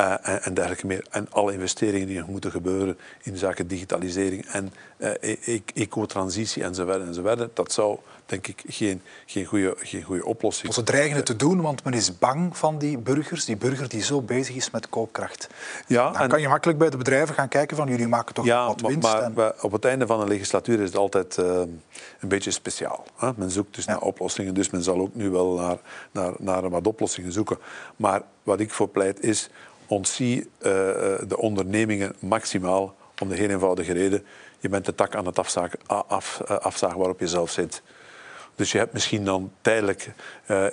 Uh, 0.00 0.12
en, 0.22 0.42
en, 0.42 0.54
dergelijke 0.54 0.86
meer. 0.86 1.06
En 1.10 1.26
alle 1.30 1.52
investeringen 1.52 2.06
die 2.06 2.18
nog 2.18 2.28
moeten 2.28 2.50
gebeuren 2.50 2.98
in 3.22 3.36
zaken 3.36 3.66
digitalisering 3.66 4.46
en 4.46 4.72
uh, 4.98 5.60
ecotransitie 5.74 6.62
enzovoort, 6.62 7.00
enzovoort. 7.00 7.56
Dat 7.56 7.72
zou, 7.72 7.98
denk 8.26 8.46
ik, 8.46 8.62
geen, 8.66 9.02
geen, 9.26 9.44
goede, 9.44 9.74
geen 9.78 10.02
goede 10.02 10.24
oplossing 10.24 10.74
zijn. 10.74 10.86
Ze 10.86 10.92
dreigen 10.92 11.16
het 11.16 11.26
te 11.26 11.36
doen, 11.36 11.60
want 11.60 11.84
men 11.84 11.92
is 11.92 12.18
bang 12.18 12.56
van 12.56 12.78
die 12.78 12.98
burgers. 12.98 13.44
Die 13.44 13.56
burger 13.56 13.88
die 13.88 14.02
zo 14.02 14.22
bezig 14.22 14.54
is 14.54 14.70
met 14.70 14.88
koopkracht. 14.88 15.48
Ja, 15.86 16.10
Dan 16.10 16.22
en, 16.22 16.28
kan 16.28 16.40
je 16.40 16.48
makkelijk 16.48 16.78
bij 16.78 16.90
de 16.90 16.96
bedrijven 16.96 17.34
gaan 17.34 17.48
kijken 17.48 17.76
van 17.76 17.88
jullie 17.88 18.08
maken 18.08 18.34
toch 18.34 18.44
ja, 18.44 18.66
wat 18.66 18.80
winst. 18.80 19.02
Maar, 19.02 19.32
maar 19.32 19.52
op 19.60 19.72
het 19.72 19.84
einde 19.84 20.06
van 20.06 20.20
een 20.20 20.28
legislatuur 20.28 20.80
is 20.80 20.86
het 20.86 20.96
altijd 20.96 21.36
uh, 21.40 21.46
een 22.20 22.28
beetje 22.28 22.50
speciaal. 22.50 23.04
Hè? 23.16 23.30
Men 23.36 23.50
zoekt 23.50 23.74
dus 23.74 23.84
ja. 23.84 23.92
naar 23.92 24.00
oplossingen, 24.00 24.54
dus 24.54 24.70
men 24.70 24.82
zal 24.82 24.98
ook 24.98 25.14
nu 25.14 25.30
wel 25.30 25.54
naar, 25.54 25.78
naar, 26.10 26.32
naar 26.38 26.70
wat 26.70 26.86
oplossingen 26.86 27.32
zoeken. 27.32 27.58
Maar 27.96 28.22
wat 28.42 28.60
ik 28.60 28.70
voor 28.70 28.88
pleit 28.88 29.20
is 29.20 29.50
ontzie 29.88 30.38
uh, 30.38 30.48
de 31.28 31.36
ondernemingen 31.36 32.14
maximaal 32.18 32.94
om 33.18 33.28
de 33.28 33.36
heel 33.36 33.48
eenvoudige 33.48 33.92
reden. 33.92 34.24
Je 34.58 34.68
bent 34.68 34.84
de 34.84 34.94
tak 34.94 35.14
aan 35.14 35.26
het 35.26 35.38
afzagen, 35.38 35.78
af, 35.86 36.40
afzagen 36.42 36.98
waarop 36.98 37.20
je 37.20 37.28
zelf 37.28 37.50
zit. 37.50 37.82
Dus 38.54 38.72
je 38.72 38.78
hebt 38.78 38.92
misschien 38.92 39.24
dan 39.24 39.52
tijdelijk 39.60 40.12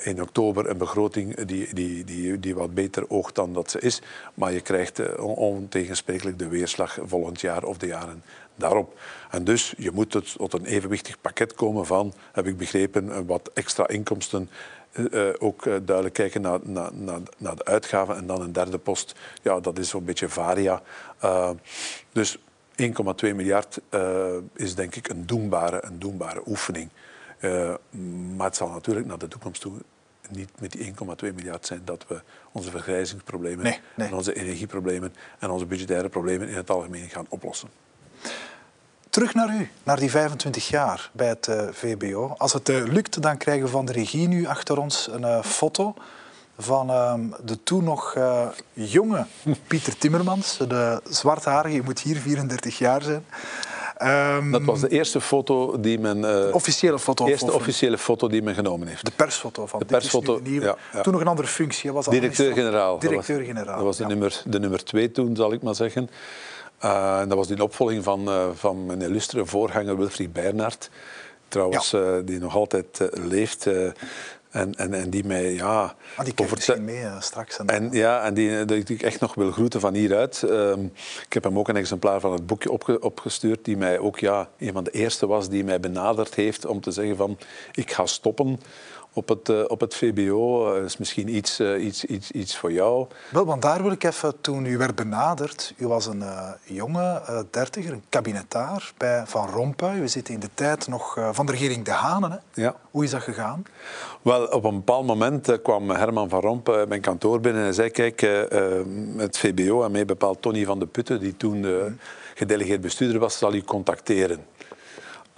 in 0.03 0.21
oktober 0.21 0.69
een 0.69 0.77
begroting 0.77 1.35
die, 1.35 1.73
die, 1.73 2.03
die, 2.03 2.39
die 2.39 2.55
wat 2.55 2.73
beter 2.73 3.09
oogt 3.09 3.35
dan 3.35 3.53
dat 3.53 3.71
ze 3.71 3.79
is. 3.79 4.01
Maar 4.33 4.53
je 4.53 4.61
krijgt 4.61 5.17
ontegensprekelijk 5.17 6.39
de 6.39 6.47
weerslag 6.47 6.97
volgend 7.01 7.41
jaar 7.41 7.63
of 7.63 7.77
de 7.77 7.87
jaren 7.87 8.23
daarop. 8.55 8.99
En 9.31 9.43
dus 9.43 9.73
je 9.77 9.91
moet 9.91 10.35
tot 10.37 10.53
een 10.53 10.65
evenwichtig 10.65 11.21
pakket 11.21 11.53
komen 11.53 11.85
van, 11.85 12.13
heb 12.31 12.47
ik 12.47 12.57
begrepen, 12.57 13.25
wat 13.25 13.49
extra 13.53 13.87
inkomsten 13.87 14.49
uh, 14.95 15.29
ook 15.37 15.65
uh, 15.65 15.75
duidelijk 15.83 16.15
kijken 16.15 16.41
naar, 16.41 16.59
naar, 16.63 16.93
naar, 16.93 17.19
naar, 17.37 17.55
de 17.55 17.65
uitgaven. 17.65 18.15
En 18.15 18.27
dan 18.27 18.41
een 18.41 18.53
derde 18.53 18.77
post, 18.77 19.15
ja, 19.41 19.59
dat 19.59 19.79
is 19.79 19.89
zo'n 19.89 20.05
beetje 20.05 20.29
varia. 20.29 20.81
Uh, 21.23 21.49
dus 22.11 22.37
1,2 22.37 22.43
miljard 23.21 23.81
is 24.53 24.75
denk 24.75 24.95
ik 24.95 25.09
een 25.09 25.25
doenbare, 25.25 25.83
een 25.83 25.99
doenbare 25.99 26.41
oefening. 26.45 26.89
maar 28.35 28.45
het 28.45 28.55
zal 28.55 28.69
natuurlijk 28.69 29.05
naar 29.05 29.17
de 29.17 29.27
toekomst 29.27 29.61
toe 29.61 29.73
niet 30.29 30.49
met 30.59 30.71
die 30.71 30.93
1,2 30.93 31.33
miljard 31.35 31.65
zijn 31.65 31.81
dat 31.83 32.05
we 32.07 32.21
onze 32.51 32.71
vergrijzingsproblemen, 32.71 33.63
nee, 33.63 33.79
nee. 33.95 34.07
en 34.07 34.13
onze 34.13 34.33
energieproblemen 34.33 35.13
en 35.39 35.49
onze 35.49 35.65
budgettaire 35.65 36.09
problemen 36.09 36.47
in 36.47 36.55
het 36.55 36.69
algemeen 36.69 37.09
gaan 37.09 37.25
oplossen. 37.29 37.69
Terug 39.15 39.33
naar 39.33 39.55
u, 39.55 39.69
naar 39.83 39.99
die 39.99 40.09
25 40.09 40.69
jaar 40.69 41.09
bij 41.11 41.27
het 41.27 41.47
uh, 41.47 41.61
VBO. 41.71 42.33
Als 42.37 42.53
het 42.53 42.69
uh, 42.69 42.83
lukt, 42.83 43.21
dan 43.21 43.37
krijgen 43.37 43.63
we 43.63 43.71
van 43.71 43.85
de 43.85 43.91
regie 43.91 44.27
nu 44.27 44.45
achter 44.45 44.77
ons 44.77 45.09
een 45.11 45.21
uh, 45.21 45.43
foto 45.43 45.93
van 46.57 46.89
ehm, 46.89 47.21
de 47.45 47.63
toen 47.63 47.83
nog 47.83 48.17
jonge 48.73 49.25
Pieter 49.67 49.97
Timmermans, 49.97 50.57
de 50.67 51.01
zwartharige, 51.09 51.75
je 51.75 51.81
moet 51.81 51.99
hier 51.99 52.15
34 52.15 52.77
jaar 52.77 53.01
zijn. 53.01 53.25
Um, 54.37 54.51
dat 54.51 54.61
was 54.61 54.79
de 54.79 54.89
eerste 54.89 55.21
foto 55.21 55.79
die 55.79 55.99
men. 55.99 56.17
Uh, 56.17 56.53
officiële 56.53 56.99
foto. 56.99 57.25
De 57.25 57.31
eerste 57.31 57.53
officiële 57.53 57.97
foto 57.97 58.27
die 58.27 58.41
men 58.41 58.55
genomen 58.55 58.87
heeft. 58.87 59.05
De 59.05 59.11
persfoto 59.15 59.65
van. 59.65 59.79
De 59.79 59.85
persfoto. 59.85 60.39
Ja, 60.43 60.75
ja. 60.93 61.01
Toen 61.01 61.13
nog 61.13 61.21
een 61.21 61.27
andere 61.27 61.47
functie. 61.47 61.91
Directeur-generaal. 62.09 62.99
Directeur-generaal. 62.99 63.75
Dat 63.75 63.85
was, 63.85 63.97
dat 63.97 63.97
was 63.97 63.97
de, 63.97 64.05
nummer, 64.05 64.41
de 64.45 64.59
nummer 64.59 64.83
twee 64.83 65.11
toen, 65.11 65.35
zal 65.35 65.53
ik 65.53 65.61
maar 65.61 65.75
zeggen. 65.75 66.09
Uh, 66.85 67.19
dat 67.19 67.37
was 67.37 67.49
in 67.49 67.61
opvolging 67.61 68.03
van, 68.03 68.29
uh, 68.29 68.45
van 68.53 68.85
mijn 68.85 69.01
illustre 69.01 69.45
voorganger 69.45 69.97
Wilfried 69.97 70.33
Bernhard. 70.33 70.89
Trouwens, 71.47 71.91
ja. 71.91 71.99
uh, 71.99 72.25
die 72.25 72.39
nog 72.39 72.55
altijd 72.55 73.09
leeft. 73.13 73.67
En, 74.55 74.75
en, 74.75 74.93
en, 74.93 75.09
die 75.09 75.25
mij, 75.25 75.53
ja... 75.53 75.95
Ah, 76.15 76.25
die 76.25 76.33
misschien 76.51 76.85
mee 76.85 77.05
straks. 77.19 77.57
En, 77.57 77.67
en, 77.67 77.89
ja, 77.91 78.23
en 78.23 78.33
die, 78.33 78.65
die 78.65 78.83
ik 78.87 79.01
echt 79.01 79.19
nog 79.19 79.35
wil 79.35 79.51
groeten 79.51 79.79
van 79.79 79.93
hieruit. 79.93 80.43
Ehm, 80.43 80.83
ik 81.25 81.33
heb 81.33 81.43
hem 81.43 81.59
ook 81.59 81.67
een 81.67 81.75
exemplaar 81.75 82.19
van 82.19 82.31
het 82.31 82.45
boekje 82.47 82.71
opge, 82.71 82.99
opgestuurd, 82.99 83.65
die 83.65 83.77
mij 83.77 83.99
ook 83.99 84.19
ja, 84.19 84.49
een 84.57 84.73
van 84.73 84.83
de 84.83 84.91
eerste 84.91 85.27
was 85.27 85.49
die 85.49 85.63
mij 85.63 85.79
benaderd 85.79 86.35
heeft 86.35 86.65
om 86.65 86.81
te 86.81 86.91
zeggen 86.91 87.15
van, 87.15 87.37
ik 87.73 87.91
ga 87.91 88.05
stoppen 88.05 88.59
op 89.15 89.29
het, 89.29 89.49
uh, 89.49 89.63
op 89.67 89.79
het 89.79 89.95
VBO. 89.95 90.73
Dat 90.73 90.85
is 90.85 90.97
misschien 90.97 91.35
iets, 91.35 91.59
uh, 91.59 91.85
iets, 91.85 92.05
iets, 92.05 92.31
iets 92.31 92.57
voor 92.57 92.71
jou. 92.71 93.07
Wel, 93.29 93.45
want 93.45 93.61
daar 93.61 93.81
wil 93.81 93.91
ik 93.91 94.03
even, 94.03 94.41
toen 94.41 94.65
u 94.65 94.77
werd 94.77 94.95
benaderd, 94.95 95.73
u 95.77 95.87
was 95.87 96.05
een 96.05 96.19
uh, 96.19 96.49
jonge 96.63 97.21
dertiger, 97.51 97.93
een 97.93 98.03
kabinetaar 98.09 98.93
bij 98.97 99.23
Van 99.25 99.49
Rompuy. 99.49 99.99
We 99.99 100.07
zitten 100.07 100.33
in 100.33 100.39
de 100.39 100.49
tijd 100.53 100.87
nog 100.87 101.19
van 101.31 101.45
de 101.45 101.51
regering 101.51 101.85
De 101.85 101.91
Hanen. 101.91 102.31
Hè? 102.31 102.37
Ja. 102.61 102.75
Hoe 102.91 103.03
is 103.03 103.09
dat 103.09 103.21
gegaan? 103.21 103.63
Wel, 104.21 104.45
op 104.45 104.63
een 104.63 104.75
bepaald 104.75 105.05
moment 105.05 105.61
kwam 105.61 105.89
Herman 105.89 106.29
Van 106.29 106.39
Rompuy 106.41 106.85
mijn 106.87 107.01
kantoor 107.01 107.39
binnen 107.39 107.65
en 107.65 107.73
zei, 107.73 107.89
kijk, 107.89 108.21
het 109.17 109.37
VBO 109.37 109.83
en 109.83 109.91
mij 109.91 110.05
bepaalt 110.05 110.41
Tony 110.41 110.65
van 110.65 110.79
de 110.79 110.85
Putten, 110.85 111.19
die 111.19 111.37
toen 111.37 111.57
mm. 111.57 111.97
gedelegeerd 112.35 112.81
bestuurder 112.81 113.19
was, 113.19 113.37
zal 113.37 113.53
u 113.53 113.61
contacteren. 113.61 114.45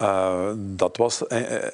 Uh, 0.02 0.50
dat 0.56 0.96
was, 0.96 1.22
uh, 1.28 1.64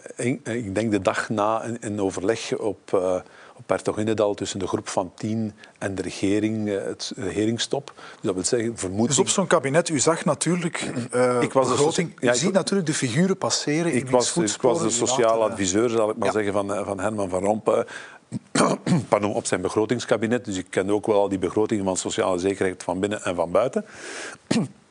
ik 0.44 0.74
denk, 0.74 0.90
de 0.90 1.00
dag 1.02 1.28
na 1.28 1.64
een, 1.64 1.76
een 1.80 2.00
overleg 2.00 2.58
op, 2.58 2.90
uh, 2.94 3.16
op 3.56 4.36
tussen 4.36 4.58
de 4.58 4.66
groep 4.66 4.88
van 4.88 5.12
tien 5.14 5.52
en 5.78 5.94
de 5.94 6.02
regering, 6.02 6.68
eh, 6.68 6.84
het 6.84 7.12
regeringstop. 7.16 7.92
Dus 7.96 8.20
dat 8.22 8.34
wil 8.34 8.44
zeggen, 8.44 8.78
vermoed 8.78 9.08
Dus 9.08 9.18
op 9.18 9.28
zo'n 9.28 9.46
kabinet, 9.46 9.88
u 9.88 9.98
zag 9.98 10.24
natuurlijk 10.24 10.92
uh, 11.14 11.42
ik 11.42 11.52
was 11.52 11.68
begroting, 11.68 12.12
u 12.20 12.34
ziet 12.34 12.52
natuurlijk 12.52 12.86
de 12.86 12.94
figuren 12.94 13.36
passeren 13.36 13.94
ik 13.94 14.04
in 14.04 14.10
was, 14.10 14.36
Ik 14.36 14.62
was 14.62 14.82
de 14.82 14.90
sociaal 14.90 15.42
adviseur, 15.42 15.88
zal 15.88 16.10
ik 16.10 16.16
maar 16.16 16.32
zeggen, 16.32 16.52
van, 16.52 16.84
van 16.84 17.00
Herman 17.00 17.28
van 17.28 17.44
Rompuy. 17.44 17.84
Pardon, 19.08 19.34
op 19.34 19.46
zijn 19.46 19.60
begrotingskabinet. 19.60 20.44
Dus 20.44 20.56
ik 20.56 20.66
kende 20.70 20.92
ook 20.92 21.06
wel 21.06 21.20
al 21.20 21.28
die 21.28 21.38
begrotingen 21.38 21.84
van 21.84 21.96
sociale 21.96 22.38
zekerheid 22.38 22.82
van 22.82 23.00
binnen 23.00 23.22
en 23.22 23.34
van 23.34 23.50
buiten. 23.50 23.84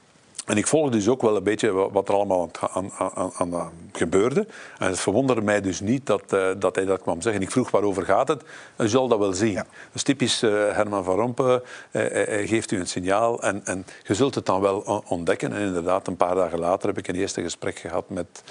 En 0.46 0.58
ik 0.58 0.68
volgde 0.68 0.98
dus 0.98 1.08
ook 1.08 1.22
wel 1.22 1.36
een 1.36 1.44
beetje 1.44 1.72
wat 1.72 2.08
er 2.08 2.14
allemaal 2.14 2.50
aan, 2.60 2.92
aan, 2.98 3.12
aan, 3.14 3.56
aan 3.56 3.72
gebeurde. 3.92 4.48
En 4.78 4.88
het 4.88 5.00
verwonderde 5.00 5.42
mij 5.42 5.62
dus 5.62 5.80
niet 5.80 6.06
dat, 6.06 6.34
uh, 6.34 6.50
dat 6.58 6.76
hij 6.76 6.86
dat 6.86 7.02
kwam 7.02 7.22
zeggen. 7.22 7.42
Ik 7.42 7.52
vroeg 7.52 7.72
waarover 7.72 8.06
gaat 8.06 8.28
het. 8.28 8.44
En 8.76 8.90
zal 8.90 9.08
dat 9.08 9.20
wel 9.20 9.34
zien. 9.34 9.52
Ja. 9.52 9.66
Dus 9.92 10.04
typisch 10.04 10.44
uh, 10.44 10.52
Herman 10.52 11.04
van 11.04 11.16
Rompuy. 11.16 11.62
Uh, 11.92 12.02
geeft 12.48 12.72
u 12.72 12.80
een 12.80 12.88
signaal 12.88 13.42
en, 13.42 13.66
en 13.66 13.86
je 14.04 14.14
zult 14.14 14.36
het 14.36 14.46
dan 14.46 14.62
wel 14.62 15.04
ontdekken. 15.08 15.54
En 15.54 15.62
inderdaad, 15.62 16.08
een 16.08 16.18
paar 16.18 16.36
dagen 16.36 16.60
later 16.60 16.88
heb 16.88 16.98
ik 16.98 17.08
een 17.08 17.16
eerste 17.16 17.42
gesprek 17.42 17.78
gehad 17.78 18.10
met, 18.10 18.44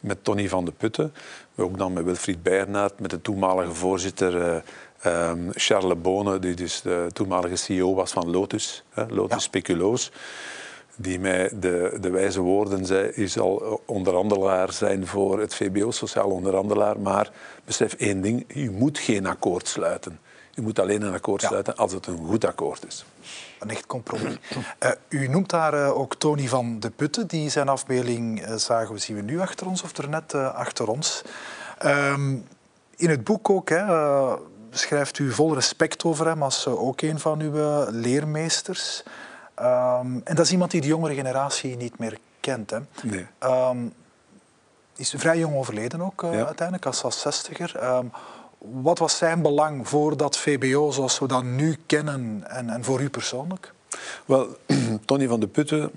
met 0.00 0.24
Tony 0.24 0.48
van 0.48 0.64
de 0.64 0.72
Putten. 0.72 1.14
Ook 1.56 1.78
dan 1.78 1.92
met 1.92 2.04
Wilfried 2.04 2.42
Bernhard, 2.42 3.00
met 3.00 3.10
de 3.10 3.20
toenmalige 3.20 3.74
voorzitter... 3.74 4.62
Um, 5.06 5.48
Charles 5.52 6.00
Bone, 6.00 6.38
die 6.38 6.54
dus 6.54 6.80
de 6.80 7.06
toenmalige 7.12 7.56
CEO 7.56 7.94
was 7.94 8.12
van 8.12 8.30
Lotus, 8.30 8.84
Lotus 8.94 9.28
ja. 9.28 9.38
Speculoos 9.38 10.10
die 10.96 11.20
mij 11.20 11.50
de, 11.60 11.98
de 12.00 12.10
wijze 12.10 12.40
woorden 12.40 12.86
zei, 12.86 13.12
u 13.14 13.28
zal 13.28 13.82
onderhandelaar 13.86 14.72
zijn 14.72 15.06
voor 15.06 15.40
het 15.40 15.54
VBO, 15.54 15.90
sociaal 15.90 16.30
onderhandelaar, 16.30 17.00
maar 17.00 17.30
besef 17.64 17.92
één 17.92 18.20
ding, 18.20 18.44
u 18.54 18.70
moet 18.70 18.98
geen 18.98 19.26
akkoord 19.26 19.68
sluiten. 19.68 20.18
U 20.54 20.62
moet 20.62 20.78
alleen 20.78 21.02
een 21.02 21.14
akkoord 21.14 21.42
sluiten 21.42 21.76
als 21.76 21.92
het 21.92 22.06
een 22.06 22.26
goed 22.26 22.44
akkoord 22.44 22.86
is. 22.86 23.04
Een 23.58 23.70
echt 23.70 23.86
compromis. 23.86 24.36
Uh, 24.82 24.90
u 25.22 25.28
noemt 25.28 25.50
daar 25.50 25.74
uh, 25.74 25.98
ook 25.98 26.14
Tony 26.14 26.48
van 26.48 26.80
de 26.80 26.90
Putten, 26.90 27.26
die 27.26 27.48
zijn 27.48 27.68
afbeelding 27.68 28.48
uh, 28.48 28.54
zagen 28.54 28.94
we, 28.94 29.00
zien 29.00 29.16
we 29.16 29.22
nu 29.22 29.40
achter 29.40 29.66
ons 29.66 29.82
of 29.82 29.96
er 29.96 30.08
net 30.08 30.34
achter 30.34 30.88
ons. 30.88 31.22
Ehm, 31.78 32.36
in 32.96 33.10
het 33.10 33.24
boek 33.24 33.50
ook 33.50 33.68
hè, 33.68 33.84
schrijft 34.70 35.18
u 35.18 35.32
vol 35.32 35.54
respect 35.54 36.04
over 36.04 36.26
hem 36.26 36.42
als 36.42 36.66
ook 36.66 37.00
een 37.00 37.18
van 37.18 37.40
uw 37.40 37.84
leermeesters. 37.90 39.02
Um, 39.60 40.20
en 40.24 40.34
dat 40.34 40.44
is 40.44 40.52
iemand 40.52 40.70
die 40.70 40.80
de 40.80 40.86
jongere 40.86 41.14
generatie 41.14 41.76
niet 41.76 41.98
meer 41.98 42.18
kent. 42.40 42.70
Hè. 42.70 42.78
Nee. 43.02 43.26
Um, 43.42 43.92
is 44.96 45.14
vrij 45.16 45.38
jong 45.38 45.56
overleden 45.56 46.00
ook 46.00 46.22
uh, 46.22 46.32
ja. 46.32 46.44
uiteindelijk, 46.46 46.86
als, 46.86 47.02
als 47.02 47.20
zestiger. 47.20 47.96
Um, 47.96 48.12
wat 48.58 48.98
was 48.98 49.16
zijn 49.16 49.42
belang 49.42 49.88
voor 49.88 50.16
dat 50.16 50.38
VBO 50.38 50.90
zoals 50.90 51.18
we 51.18 51.26
dat 51.26 51.42
nu 51.42 51.76
kennen 51.86 52.44
en, 52.46 52.70
en 52.70 52.84
voor 52.84 53.00
u 53.00 53.10
persoonlijk? 53.10 53.72
Wel, 54.24 54.56
Tony 55.06 55.28
van 55.28 55.40
de 55.40 55.48
Putten 55.48 55.90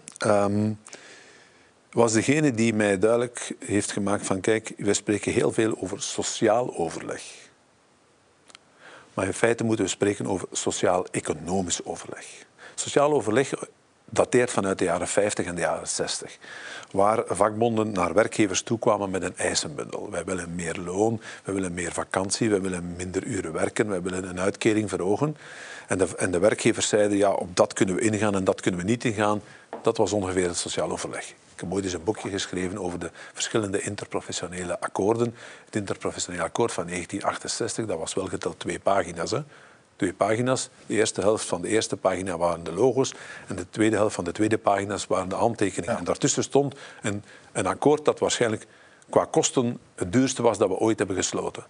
was 1.91 2.13
degene 2.13 2.51
die 2.51 2.73
mij 2.73 2.99
duidelijk 2.99 3.55
heeft 3.59 3.91
gemaakt 3.91 4.25
van 4.25 4.39
kijk, 4.39 4.73
we 4.77 4.93
spreken 4.93 5.31
heel 5.31 5.51
veel 5.51 5.75
over 5.81 6.01
sociaal 6.01 6.77
overleg. 6.77 7.21
Maar 9.13 9.25
in 9.25 9.33
feite 9.33 9.63
moeten 9.63 9.85
we 9.85 9.91
spreken 9.91 10.27
over 10.27 10.47
sociaal-economisch 10.51 11.85
overleg. 11.85 12.45
Sociaal 12.75 13.13
overleg 13.13 13.53
dateert 14.13 14.51
vanuit 14.51 14.77
de 14.77 14.83
jaren 14.83 15.07
50 15.07 15.45
en 15.45 15.55
de 15.55 15.61
jaren 15.61 15.87
60. 15.87 16.37
Waar 16.91 17.23
vakbonden 17.27 17.91
naar 17.91 18.13
werkgevers 18.13 18.61
toe 18.61 18.79
kwamen 18.79 19.09
met 19.09 19.23
een 19.23 19.37
eisenbundel. 19.37 20.11
Wij 20.11 20.23
willen 20.23 20.55
meer 20.55 20.79
loon, 20.85 21.21
wij 21.43 21.53
willen 21.53 21.73
meer 21.73 21.91
vakantie, 21.91 22.49
wij 22.49 22.61
willen 22.61 22.93
minder 22.97 23.23
uren 23.23 23.53
werken, 23.53 23.89
wij 23.89 24.01
willen 24.01 24.29
een 24.29 24.39
uitkering 24.39 24.89
verhogen. 24.89 25.37
En 25.87 25.97
de, 25.97 26.07
en 26.17 26.31
de 26.31 26.39
werkgevers 26.39 26.87
zeiden, 26.87 27.17
ja, 27.17 27.31
op 27.31 27.55
dat 27.55 27.73
kunnen 27.73 27.95
we 27.95 28.01
ingaan 28.01 28.35
en 28.35 28.43
dat 28.43 28.61
kunnen 28.61 28.79
we 28.79 28.85
niet 28.85 29.03
ingaan. 29.03 29.41
Dat 29.81 29.97
was 29.97 30.13
ongeveer 30.13 30.47
het 30.47 30.57
sociaal 30.57 30.91
overleg. 30.91 31.29
Ik 31.29 31.59
heb 31.59 31.73
ooit 31.73 31.83
eens 31.83 31.93
een 31.93 32.03
boekje 32.03 32.29
geschreven 32.29 32.77
over 32.77 32.99
de 32.99 33.11
verschillende 33.33 33.81
interprofessionele 33.81 34.79
akkoorden. 34.79 35.35
Het 35.65 35.75
interprofessionele 35.75 36.43
akkoord 36.43 36.71
van 36.71 36.85
1968, 36.85 37.85
dat 37.85 37.97
was 37.97 38.13
wel 38.13 38.27
geteld 38.27 38.59
twee 38.59 38.79
pagina's. 38.79 39.31
Hè 39.31 39.41
twee 39.95 40.13
pagina's. 40.13 40.69
De 40.85 40.93
eerste 40.93 41.21
helft 41.21 41.45
van 41.45 41.61
de 41.61 41.67
eerste 41.67 41.97
pagina 41.97 42.37
waren 42.37 42.63
de 42.63 42.73
logo's 42.73 43.13
en 43.47 43.55
de 43.55 43.65
tweede 43.69 43.95
helft 43.95 44.15
van 44.15 44.23
de 44.23 44.31
tweede 44.31 44.57
pagina's 44.57 45.07
waren 45.07 45.29
de 45.29 45.35
handtekeningen. 45.35 45.97
En 45.97 46.03
daartussen 46.03 46.43
stond 46.43 46.75
een, 47.01 47.23
een 47.51 47.67
akkoord 47.67 48.05
dat 48.05 48.19
waarschijnlijk 48.19 48.67
qua 49.09 49.25
kosten 49.25 49.79
het 49.95 50.13
duurste 50.13 50.41
was 50.41 50.57
dat 50.57 50.67
we 50.67 50.77
ooit 50.77 50.97
hebben 50.97 51.15
gesloten. 51.15 51.63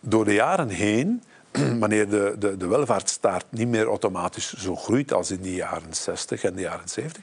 Door 0.00 0.24
de 0.24 0.34
jaren 0.34 0.68
heen, 0.68 1.22
wanneer 1.80 2.08
de, 2.08 2.34
de, 2.38 2.56
de 2.56 2.66
welvaartsstaat 2.66 3.44
niet 3.48 3.68
meer 3.68 3.86
automatisch 3.86 4.52
zo 4.52 4.76
groeit 4.76 5.12
als 5.12 5.30
in 5.30 5.42
de 5.42 5.54
jaren 5.54 5.94
60 5.94 6.44
en 6.44 6.54
de 6.54 6.60
jaren 6.60 6.88
70, 6.88 7.22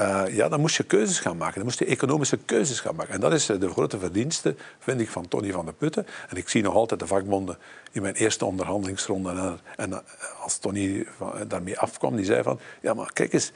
uh, 0.00 0.22
ja, 0.30 0.48
dan 0.48 0.60
moest 0.60 0.76
je 0.76 0.82
keuzes 0.82 1.18
gaan 1.18 1.36
maken. 1.36 1.54
Dan 1.54 1.64
moest 1.64 1.78
je 1.78 1.84
economische 1.84 2.36
keuzes 2.36 2.80
gaan 2.80 2.94
maken. 2.94 3.14
En 3.14 3.20
dat 3.20 3.32
is 3.32 3.48
eh, 3.48 3.60
de 3.60 3.70
grote 3.70 3.98
verdienste, 3.98 4.54
vind 4.78 5.00
ik, 5.00 5.10
van 5.10 5.28
Tony 5.28 5.52
van 5.52 5.66
de 5.66 5.72
Putten. 5.72 6.06
En 6.28 6.36
ik 6.36 6.48
zie 6.48 6.62
nog 6.62 6.74
altijd 6.74 7.00
de 7.00 7.06
vakbonden 7.06 7.58
in 7.92 8.02
mijn 8.02 8.14
eerste 8.14 8.44
onderhandelingsronde. 8.44 9.30
En, 9.30 9.60
en 9.76 9.92
eh, 9.92 9.98
als 10.42 10.58
Tony 10.58 11.06
daarmee 11.46 11.78
afkwam, 11.78 12.16
die 12.16 12.24
zei 12.24 12.42
van... 12.42 12.60
Ja, 12.80 12.94
maar 12.94 13.12
kijk 13.12 13.32
eens, 13.32 13.52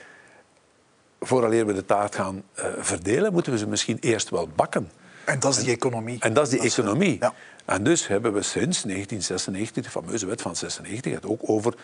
vooraleer 1.20 1.66
we 1.66 1.72
de 1.72 1.84
taart 1.84 2.14
gaan 2.14 2.42
uh, 2.58 2.64
verdelen, 2.78 3.32
moeten 3.32 3.52
we 3.52 3.58
ze 3.58 3.66
misschien 3.66 3.98
eerst 4.00 4.30
wel 4.30 4.48
bakken. 4.54 4.90
En 5.24 5.38
dat 5.38 5.56
is 5.56 5.64
die 5.64 5.72
economie. 5.72 6.16
En 6.20 6.32
dat 6.32 6.44
is 6.44 6.50
die 6.50 6.70
economie. 6.70 7.16
Ja. 7.20 7.34
En 7.64 7.84
dus 7.84 8.06
hebben 8.06 8.32
we 8.32 8.42
sinds 8.42 8.82
1996, 8.82 9.84
de 9.84 9.90
fameuze 9.90 10.26
wet 10.26 10.42
van 10.42 10.56
96, 10.56 11.12
het 11.12 11.26
ook 11.26 11.40
over 11.42 11.74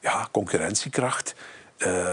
ja, 0.00 0.28
concurrentiekracht, 0.30 1.34
uh, 1.86 2.08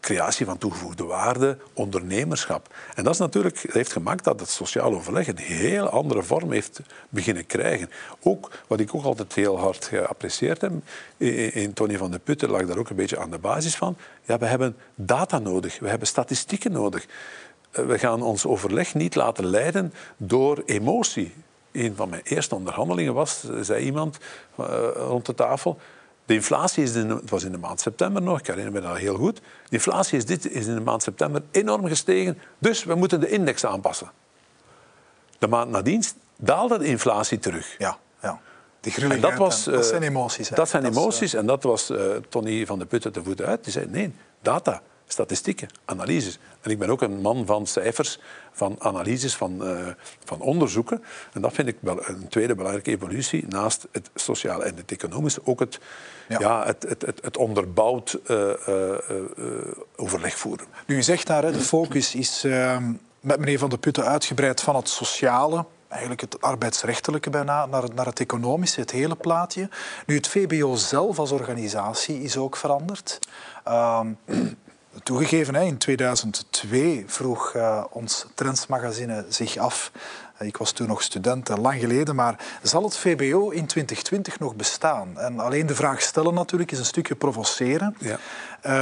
creatie 0.00 0.46
van 0.46 0.58
toegevoegde 0.58 1.04
waarde, 1.04 1.58
ondernemerschap. 1.72 2.74
En 2.94 3.04
dat, 3.04 3.12
is 3.12 3.18
natuurlijk, 3.18 3.64
heeft 3.72 3.92
gemaakt 3.92 4.24
dat 4.24 4.40
het 4.40 4.48
sociaal 4.48 4.94
overleg 4.94 5.26
een 5.26 5.38
heel 5.38 5.88
andere 5.88 6.22
vorm 6.22 6.52
heeft 6.52 6.80
beginnen 7.08 7.46
krijgen. 7.46 7.90
Ook, 8.22 8.50
wat 8.66 8.80
ik 8.80 8.94
ook 8.94 9.04
altijd 9.04 9.34
heel 9.34 9.58
hard 9.58 9.84
geapprecieerd 9.84 10.60
heb, 10.60 10.72
in 11.52 11.72
Tony 11.72 11.96
van 11.96 12.10
de 12.10 12.18
Putten 12.18 12.50
lag 12.50 12.66
daar 12.66 12.78
ook 12.78 12.90
een 12.90 12.96
beetje 12.96 13.18
aan 13.18 13.30
de 13.30 13.38
basis 13.38 13.76
van. 13.76 13.96
Ja, 14.22 14.38
we 14.38 14.46
hebben 14.46 14.76
data 14.94 15.38
nodig, 15.38 15.78
we 15.78 15.88
hebben 15.88 16.08
statistieken 16.08 16.72
nodig. 16.72 17.06
Eh, 17.70 17.84
we 17.84 17.98
gaan 17.98 18.22
ons 18.22 18.46
overleg 18.46 18.94
niet 18.94 19.14
laten 19.14 19.46
leiden 19.46 19.92
door 20.16 20.62
emotie. 20.66 21.34
Een 21.72 21.96
van 21.96 22.08
mijn 22.08 22.22
eerste 22.24 22.54
onderhandelingen 22.54 23.14
was, 23.14 23.44
zei 23.60 23.84
iemand 23.84 24.18
rond 24.94 25.26
de 25.26 25.34
tafel, 25.34 25.78
de 26.30 26.36
inflatie 26.36 26.82
is, 26.82 26.94
in, 26.94 27.10
het 27.10 27.30
was 27.30 27.44
in 27.44 27.52
de 27.52 27.58
maand 27.58 27.80
september 27.80 28.22
nog, 28.22 28.38
ik 28.38 28.46
herinner 28.46 28.72
me 28.72 28.80
dat 28.80 28.96
heel 28.96 29.16
goed. 29.16 29.36
De 29.36 29.42
inflatie 29.76 30.18
is, 30.18 30.24
dit, 30.24 30.50
is 30.50 30.66
in 30.66 30.74
de 30.74 30.80
maand 30.80 31.02
september 31.02 31.42
enorm 31.50 31.86
gestegen, 31.86 32.38
dus 32.58 32.84
we 32.84 32.94
moeten 32.94 33.20
de 33.20 33.28
index 33.28 33.66
aanpassen. 33.66 34.10
De 35.38 35.48
maand 35.48 35.70
nadien 35.70 36.04
daalde 36.36 36.78
de 36.78 36.84
inflatie 36.84 37.38
terug. 37.38 37.74
Ja, 37.78 37.98
ja. 38.22 38.40
Die 38.80 39.20
dat, 39.20 39.34
was, 39.34 39.64
dat 39.64 39.86
zijn 39.86 40.02
emoties. 40.02 40.48
Dat 40.48 40.68
zijn 40.68 40.84
emoties 40.84 41.34
en 41.34 41.46
dat 41.46 41.62
was 41.62 41.90
uh, 41.90 42.16
Tony 42.28 42.66
van 42.66 42.78
de 42.78 42.86
Putten 42.86 43.12
te 43.12 43.22
voeten 43.22 43.46
uit. 43.46 43.64
Die 43.64 43.72
zei, 43.72 43.86
nee, 43.86 44.14
data, 44.42 44.82
statistieken, 45.12 45.68
analyses. 45.84 46.38
En 46.60 46.70
ik 46.70 46.78
ben 46.78 46.90
ook 46.90 47.02
een 47.02 47.20
man 47.20 47.46
van 47.46 47.66
cijfers, 47.66 48.18
van 48.52 48.76
analyses, 48.78 49.36
van, 49.36 49.68
uh, 49.68 49.86
van 50.24 50.40
onderzoeken. 50.40 51.02
En 51.32 51.40
dat 51.40 51.52
vind 51.52 51.68
ik 51.68 51.76
wel 51.80 52.08
een 52.08 52.28
tweede 52.28 52.54
belangrijke 52.54 52.90
evolutie. 52.90 53.44
Naast 53.48 53.86
het 53.92 54.10
sociale 54.14 54.64
en 54.64 54.76
het 54.76 54.92
economische 54.92 55.40
ook 55.44 55.60
het, 55.60 55.80
ja. 56.28 56.38
ja 56.38 56.66
het, 56.66 56.82
het, 56.88 57.02
het, 57.06 57.22
het, 57.22 57.36
onderbouwd 57.36 58.18
uh, 58.26 58.50
uh, 58.68 58.94
overleg 59.96 60.38
voeren. 60.38 60.66
Nu, 60.86 60.96
u 60.96 61.02
zegt 61.02 61.26
daar, 61.26 61.52
de 61.52 61.58
focus 61.58 62.14
is 62.14 62.44
ehm, 62.44 62.92
met 63.20 63.38
meneer 63.38 63.58
Van 63.58 63.68
der 63.68 63.78
Putten 63.78 64.04
uitgebreid 64.04 64.60
van 64.60 64.76
het 64.76 64.88
sociale 64.88 65.64
eigenlijk 65.90 66.20
het 66.20 66.42
arbeidsrechtelijke 66.42 67.30
bijna, 67.30 67.66
naar 67.66 67.82
het, 67.82 67.94
naar 67.94 68.06
het 68.06 68.20
economische, 68.20 68.80
het 68.80 68.90
hele 68.90 69.16
plaatje. 69.16 69.68
Nu, 70.06 70.16
het 70.16 70.28
VBO 70.28 70.74
zelf 70.74 71.18
als 71.18 71.30
organisatie 71.30 72.22
is 72.22 72.36
ook 72.36 72.56
veranderd. 72.56 73.18
Um, 73.68 74.18
toegegeven, 75.02 75.54
in 75.54 75.78
2002 75.78 77.04
vroeg 77.06 77.54
uh, 77.56 77.84
ons 77.90 78.26
Trendsmagazine 78.34 79.24
zich 79.28 79.56
af. 79.56 79.92
Eh, 80.36 80.46
ik 80.46 80.56
was 80.56 80.72
toen 80.72 80.88
nog 80.88 81.02
student, 81.02 81.48
eh, 81.48 81.56
lang 81.56 81.80
geleden, 81.80 82.14
maar 82.14 82.44
zal 82.62 82.82
het 82.82 82.96
VBO 82.96 83.50
in 83.50 83.66
2020 83.66 84.38
nog 84.38 84.56
bestaan? 84.56 85.18
En 85.18 85.40
alleen 85.40 85.66
de 85.66 85.74
vraag 85.74 86.00
stellen 86.00 86.34
natuurlijk 86.34 86.72
is 86.72 86.78
een 86.78 86.84
stukje 86.84 87.14
provoceren. 87.14 87.96
Ja. 87.98 88.18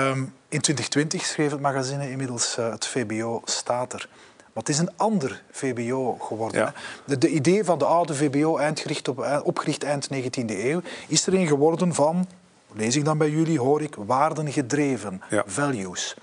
Um, 0.08 0.34
in 0.48 0.60
2020 0.60 1.24
schreef 1.24 1.50
het 1.50 1.60
magazine 1.60 2.10
inmiddels 2.10 2.56
het 2.56 2.86
VBO 2.86 3.42
staat 3.44 3.92
er. 3.92 4.08
Maar 4.36 4.66
het 4.66 4.68
is 4.68 4.78
een 4.78 4.96
ander 4.96 5.42
VBO 5.50 6.12
geworden. 6.20 6.60
Ja. 6.60 6.72
De, 7.04 7.18
de, 7.18 7.28
idee 7.28 7.64
van 7.64 7.78
de 7.78 7.84
oude 7.84 8.14
VBO, 8.14 8.56
eindgericht 8.56 9.08
op, 9.08 9.40
opgericht 9.44 9.84
eind 9.84 10.08
19e 10.14 10.44
eeuw, 10.46 10.80
is 11.08 11.26
er 11.26 11.34
een 11.34 11.46
geworden 11.46 11.94
van 11.94 12.26
lees 12.72 12.96
ik 12.96 13.04
dan 13.04 13.18
bij 13.18 13.30
jullie, 13.30 13.60
hoor 13.60 13.82
ik 13.82 13.94
waardengedreven, 13.94 15.22
values. 15.46 16.16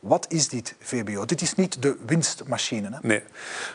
Wat 0.00 0.26
is 0.28 0.48
dit 0.48 0.74
VBO? 0.78 1.24
Dit 1.24 1.40
is 1.40 1.54
niet 1.54 1.82
de 1.82 1.96
winstmachine. 2.06 2.88
Hè? 2.92 2.98
Nee, 3.02 3.22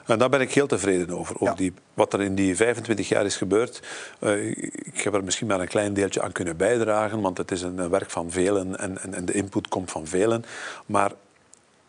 en 0.06 0.20
daar 0.20 0.30
ben 0.30 0.42
ik 0.42 0.54
heel 0.54 0.68
tevreden 0.68 1.18
over. 1.18 1.36
over 1.36 1.46
Ja. 1.46 1.54
die, 1.54 1.74
wat 1.94 2.14
er 2.14 2.22
in 2.22 2.36
die 2.36 2.56
25 2.56 3.10
jaar 3.10 3.26
is 3.26 3.36
gebeurd. 3.36 3.82
Eh, 4.20 4.48
ik 4.76 5.02
heb 5.02 5.14
er 5.14 5.24
misschien 5.24 5.48
maar 5.48 5.60
een 5.60 5.68
klein 5.68 5.94
deeltje 5.94 6.22
aan 6.22 6.32
kunnen 6.32 6.58
bijdragen, 6.58 7.22
want 7.22 7.38
het 7.38 7.52
is 7.52 7.62
een, 7.62 7.90
werk 7.90 8.10
van 8.10 8.32
velen 8.32 8.78
en, 8.78 9.02
en, 9.02 9.14
en 9.14 9.26
de 9.26 9.34
input 9.34 9.68
komt 9.68 9.92
van 9.92 10.08
velen. 10.08 10.46
Maar 10.86 11.12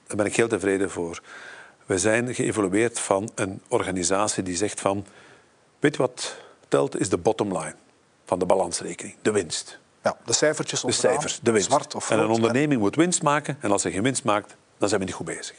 daar 0.07 0.17
ben 0.17 0.27
ik 0.27 0.37
heel 0.37 0.49
tevreden 0.49 0.91
voor. 0.91 1.23
We 1.87 1.99
zijn 1.99 2.35
geëvolueerd 2.35 2.99
van 2.99 3.31
een 3.35 3.63
organisatie 3.69 4.43
die 4.43 4.57
zegt 4.57 4.81
van... 4.81 5.07
Weet 5.79 5.97
wat 5.97 6.37
telt, 6.69 7.01
is 7.01 7.09
de 7.09 7.19
bottom 7.19 7.59
line 7.59 7.75
van 8.25 8.39
de 8.39 8.47
balansrekening, 8.47 9.15
de 9.23 9.31
winst. 9.31 9.79
Ja, 10.07 10.17
de 10.25 10.33
cijfertjes 10.33 10.81
De 10.81 10.87
onderaan, 10.87 11.11
cijfers, 11.11 11.41
de 11.43 11.51
winst. 11.51 11.67
Zwart 11.67 11.95
of 11.95 12.11
en 12.11 12.19
een 12.19 12.29
onderneming 12.29 12.81
moet 12.81 12.97
winst 12.97 13.23
maken. 13.23 13.57
En 13.61 13.71
als 13.71 13.83
ze 13.83 13.91
geen 13.91 14.03
winst 14.03 14.25
maakt, 14.25 14.57
dan 14.79 14.89
zijn 14.89 15.01
we 15.01 15.07
niet 15.07 15.17
goed 15.17 15.27
bezig. 15.27 15.57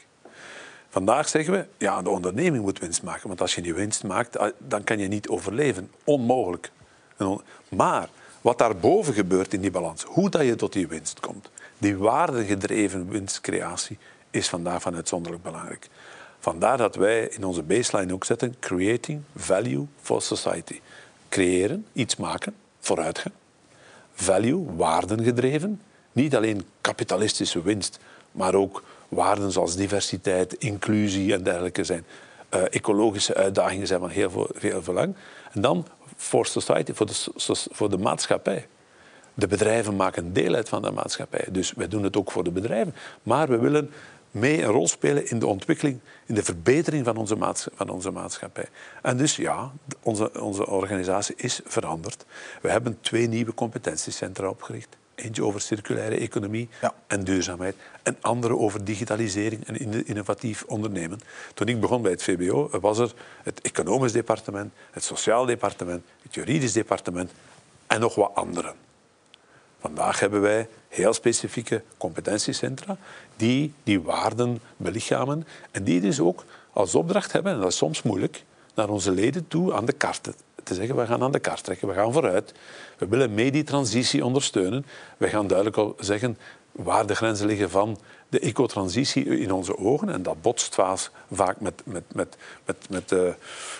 Vandaag 0.88 1.28
zeggen 1.28 1.52
we, 1.52 1.66
ja, 1.78 2.02
de 2.02 2.10
onderneming 2.10 2.64
moet 2.64 2.78
winst 2.78 3.02
maken. 3.02 3.28
Want 3.28 3.40
als 3.40 3.54
je 3.54 3.60
niet 3.60 3.74
winst 3.74 4.04
maakt, 4.04 4.38
ah, 4.38 4.52
dan 4.58 4.84
kan 4.84 4.98
je 4.98 5.08
niet 5.08 5.28
overleven. 5.28 5.90
Onmogelijk. 6.04 6.70
Maar 7.68 8.08
wat 8.40 8.58
daarboven 8.58 9.14
gebeurt 9.14 9.54
in 9.54 9.60
die 9.60 9.70
balans, 9.70 10.04
hoe 10.04 10.30
dat 10.30 10.42
je 10.42 10.54
tot 10.54 10.72
die 10.72 10.88
winst 10.88 11.20
komt, 11.20 11.50
die 11.78 11.96
waardegedreven 11.96 13.08
winstcreatie, 13.08 13.98
is 14.30 14.48
vandaag 14.48 14.82
van 14.82 14.94
uitzonderlijk 14.94 15.42
belangrijk. 15.42 15.88
Vandaar 16.38 16.76
dat 16.76 16.94
wij 16.94 17.22
in 17.26 17.44
onze 17.44 17.62
baseline 17.62 18.12
ook 18.12 18.24
zetten, 18.24 18.54
creating 18.60 19.22
value 19.36 19.86
for 20.00 20.22
society. 20.22 20.80
Creëren, 21.28 21.86
iets 21.92 22.16
maken, 22.16 22.54
vooruitgang 22.80 23.34
value, 24.22 24.64
waarden 24.76 25.24
gedreven. 25.24 25.80
Niet 26.12 26.36
alleen 26.36 26.64
kapitalistische 26.80 27.62
winst, 27.62 27.98
maar 28.32 28.54
ook 28.54 28.82
waarden 29.08 29.52
zoals 29.52 29.76
diversiteit, 29.76 30.54
inclusie 30.54 31.32
en 31.32 31.42
dergelijke 31.42 31.84
zijn. 31.84 32.04
Eh, 32.48 32.62
ecologische 32.70 33.34
uitdagingen 33.34 33.86
zijn 33.86 34.00
van 34.00 34.08
heel 34.08 34.30
veel, 34.30 34.80
belang. 34.84 35.14
En 35.52 35.60
dan 35.60 35.86
voor 36.16 36.46
society, 36.46 36.92
voor 36.92 37.06
de, 37.06 37.14
voor 37.70 37.90
de 37.90 37.98
maatschappij. 37.98 38.66
De 39.34 39.46
bedrijven 39.46 39.96
maken 39.96 40.32
deel 40.32 40.54
uit 40.54 40.68
van 40.68 40.82
de 40.82 40.90
maatschappij. 40.90 41.44
Dus 41.50 41.72
wij 41.72 41.88
doen 41.88 42.02
het 42.02 42.16
ook 42.16 42.30
voor 42.30 42.44
de 42.44 42.50
bedrijven. 42.50 42.94
Maar 43.22 43.48
we 43.48 43.58
willen 43.58 43.90
mee 44.38 44.62
een 44.62 44.70
rol 44.70 44.88
spelen 44.88 45.30
in 45.30 45.38
de 45.38 45.46
ontwikkeling, 45.46 46.00
in 46.26 46.34
de 46.34 46.42
verbetering 46.42 47.04
van 47.04 47.16
onze, 47.16 47.36
maats- 47.36 47.68
van 47.74 47.88
onze 47.88 48.10
maatschappij. 48.10 48.68
En 49.02 49.16
dus 49.16 49.36
ja, 49.36 49.72
onze, 50.02 50.40
onze 50.40 50.66
organisatie 50.66 51.34
is 51.38 51.60
veranderd. 51.64 52.24
We 52.62 52.70
hebben 52.70 52.98
twee 53.00 53.26
nieuwe 53.28 53.54
competentiecentra 53.54 54.48
opgericht. 54.48 54.96
Eentje 55.14 55.44
over 55.44 55.60
circulaire 55.60 56.16
economie 56.16 56.68
Ja. 56.80 56.94
en 57.06 57.24
duurzaamheid. 57.24 57.76
En 58.02 58.16
andere 58.20 58.56
over 58.56 58.84
digitalisering 58.84 59.66
en 59.66 59.76
in- 59.76 60.06
innovatief 60.06 60.64
ondernemen. 60.66 61.20
Toen 61.54 61.66
ik 61.68 61.80
begon 61.80 62.02
bij 62.02 62.10
het 62.10 62.22
VBO 62.22 62.68
was 62.80 62.98
er 62.98 63.14
het 63.42 63.60
economisch 63.60 64.12
departement, 64.12 64.72
het 64.90 65.04
sociaal 65.04 65.44
departement, 65.46 66.04
het 66.22 66.34
juridisch 66.34 66.72
departement 66.72 67.30
en 67.86 68.00
nog 68.00 68.14
wat 68.14 68.30
anderen. 68.34 68.74
Vandaag 69.80 70.20
hebben 70.20 70.40
wij 70.40 70.68
heel 70.88 71.12
specifieke 71.12 71.82
competentiecentra 71.96 72.96
die 73.36 73.72
die 73.82 74.00
waarden 74.00 74.60
belichamen 74.76 75.46
en 75.70 75.84
die 75.84 76.00
dus 76.00 76.20
ook 76.20 76.44
als 76.72 76.94
opdracht 76.94 77.32
hebben, 77.32 77.52
en 77.52 77.60
dat 77.60 77.68
is 77.68 77.76
soms 77.76 78.02
moeilijk, 78.02 78.44
naar 78.74 78.88
onze 78.88 79.10
leden 79.10 79.48
toe 79.48 79.74
aan 79.74 79.84
de 79.84 79.92
kaart 79.92 80.22
te- 80.22 80.34
zeggen, 80.74 80.96
we 80.96 81.06
gaan 81.06 81.22
aan 81.22 81.32
de 81.32 81.38
kaart 81.38 81.64
trekken, 81.64 81.88
we 81.88 81.94
gaan 81.94 82.12
vooruit. 82.12 82.54
We 82.98 83.08
willen 83.08 83.34
mee 83.34 83.50
die 83.50 83.64
transitie 83.64 84.24
ondersteunen. 84.24 84.86
We 85.16 85.28
gaan 85.28 85.46
duidelijk 85.46 85.94
zeggen 85.98 86.38
waar 86.72 87.06
de 87.06 87.14
grenzen 87.14 87.46
liggen 87.46 87.70
van 87.70 87.98
de 88.28 88.38
ecotransitie 88.38 89.24
in 89.38 89.52
onze 89.52 89.78
ogen. 89.78 90.08
En 90.08 90.22
dat 90.22 90.42
botst 90.42 90.74
vaak 91.30 91.60
met, 91.60 91.82
met, 91.84 92.02
met, 92.12 92.36
met, 92.64 92.76
met, 92.88 93.12
eh, 93.12 93.32